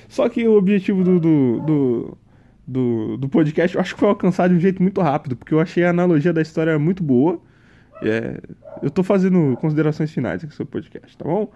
Só 0.08 0.30
que 0.30 0.48
o 0.48 0.54
objetivo 0.54 1.04
do, 1.04 1.20
do, 1.20 1.60
do, 1.60 2.18
do, 2.66 3.18
do 3.18 3.30
podcast, 3.30 3.76
eu 3.76 3.82
acho 3.82 3.94
que 3.94 4.00
foi 4.00 4.08
alcançado 4.08 4.52
de 4.52 4.58
um 4.58 4.62
jeito 4.62 4.82
muito 4.82 5.02
rápido, 5.02 5.36
porque 5.36 5.54
eu 5.54 5.60
achei 5.60 5.84
a 5.84 5.90
analogia 5.90 6.32
da 6.32 6.42
história 6.42 6.80
muito 6.80 7.04
boa. 7.04 7.38
É, 8.02 8.40
eu 8.82 8.90
tô 8.90 9.04
fazendo 9.04 9.58
considerações 9.58 10.10
finais 10.10 10.42
aqui 10.42 10.56
sobre 10.56 10.70
o 10.70 10.72
podcast, 10.72 11.18
tá 11.18 11.26
bom? 11.26 11.52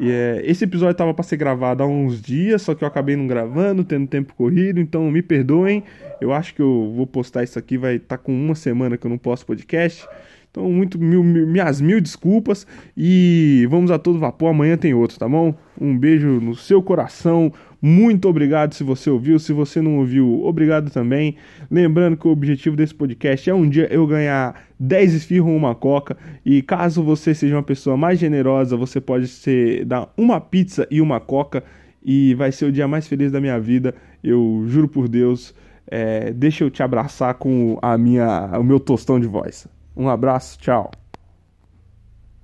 E, 0.00 0.10
é, 0.10 0.40
esse 0.46 0.64
episódio 0.64 0.92
estava 0.92 1.12
para 1.12 1.22
ser 1.22 1.36
gravado 1.36 1.82
há 1.82 1.86
uns 1.86 2.22
dias, 2.22 2.62
só 2.62 2.74
que 2.74 2.82
eu 2.82 2.88
acabei 2.88 3.16
não 3.16 3.26
gravando, 3.26 3.84
tendo 3.84 4.06
tempo 4.06 4.34
corrido, 4.34 4.80
então 4.80 5.10
me 5.10 5.20
perdoem. 5.20 5.84
Eu 6.20 6.32
acho 6.32 6.54
que 6.54 6.62
eu 6.62 6.90
vou 6.96 7.06
postar 7.06 7.44
isso 7.44 7.58
aqui, 7.58 7.76
vai 7.76 7.96
estar 7.96 8.16
tá 8.16 8.18
com 8.18 8.32
uma 8.32 8.54
semana 8.54 8.96
que 8.96 9.06
eu 9.06 9.10
não 9.10 9.18
posto 9.18 9.44
podcast. 9.44 10.08
Então, 10.50 10.68
muito 10.68 10.98
mil, 10.98 11.22
minhas 11.22 11.80
mil 11.80 12.00
desculpas 12.00 12.66
e 12.96 13.66
vamos 13.70 13.92
a 13.92 13.98
todo 14.00 14.18
vapor. 14.18 14.50
Amanhã 14.50 14.76
tem 14.76 14.92
outro, 14.92 15.16
tá 15.16 15.28
bom? 15.28 15.54
Um 15.80 15.96
beijo 15.96 16.40
no 16.40 16.56
seu 16.56 16.82
coração. 16.82 17.52
Muito 17.80 18.28
obrigado 18.28 18.74
se 18.74 18.82
você 18.82 19.08
ouviu. 19.08 19.38
Se 19.38 19.52
você 19.52 19.80
não 19.80 19.98
ouviu, 19.98 20.44
obrigado 20.44 20.90
também. 20.90 21.36
Lembrando 21.70 22.16
que 22.16 22.26
o 22.26 22.32
objetivo 22.32 22.74
desse 22.74 22.92
podcast 22.92 23.48
é 23.48 23.54
um 23.54 23.68
dia 23.68 23.86
eu 23.92 24.04
ganhar 24.08 24.60
10 24.78 25.14
esfirros 25.14 25.52
uma 25.52 25.72
coca. 25.72 26.16
E 26.44 26.62
caso 26.62 27.00
você 27.00 27.32
seja 27.32 27.54
uma 27.54 27.62
pessoa 27.62 27.96
mais 27.96 28.18
generosa, 28.18 28.76
você 28.76 29.00
pode 29.00 29.28
ser, 29.28 29.84
dar 29.84 30.12
uma 30.16 30.40
pizza 30.40 30.84
e 30.90 31.00
uma 31.00 31.20
coca. 31.20 31.62
E 32.04 32.34
vai 32.34 32.50
ser 32.50 32.64
o 32.64 32.72
dia 32.72 32.88
mais 32.88 33.06
feliz 33.06 33.30
da 33.30 33.40
minha 33.40 33.60
vida. 33.60 33.94
Eu 34.22 34.64
juro 34.66 34.88
por 34.88 35.08
Deus. 35.08 35.54
É, 35.86 36.32
deixa 36.32 36.64
eu 36.64 36.70
te 36.70 36.82
abraçar 36.82 37.34
com 37.34 37.78
a 37.80 37.96
minha, 37.96 38.58
o 38.58 38.64
meu 38.64 38.80
tostão 38.80 39.20
de 39.20 39.28
voz. 39.28 39.68
Um 40.00 40.08
abraço, 40.08 40.58
tchau. 40.58 40.90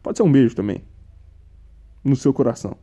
Pode 0.03 0.19
ser 0.19 0.23
um 0.23 0.31
beijo 0.31 0.55
também. 0.55 0.85
No 2.05 2.15
seu 2.15 2.31
coração. 2.31 2.77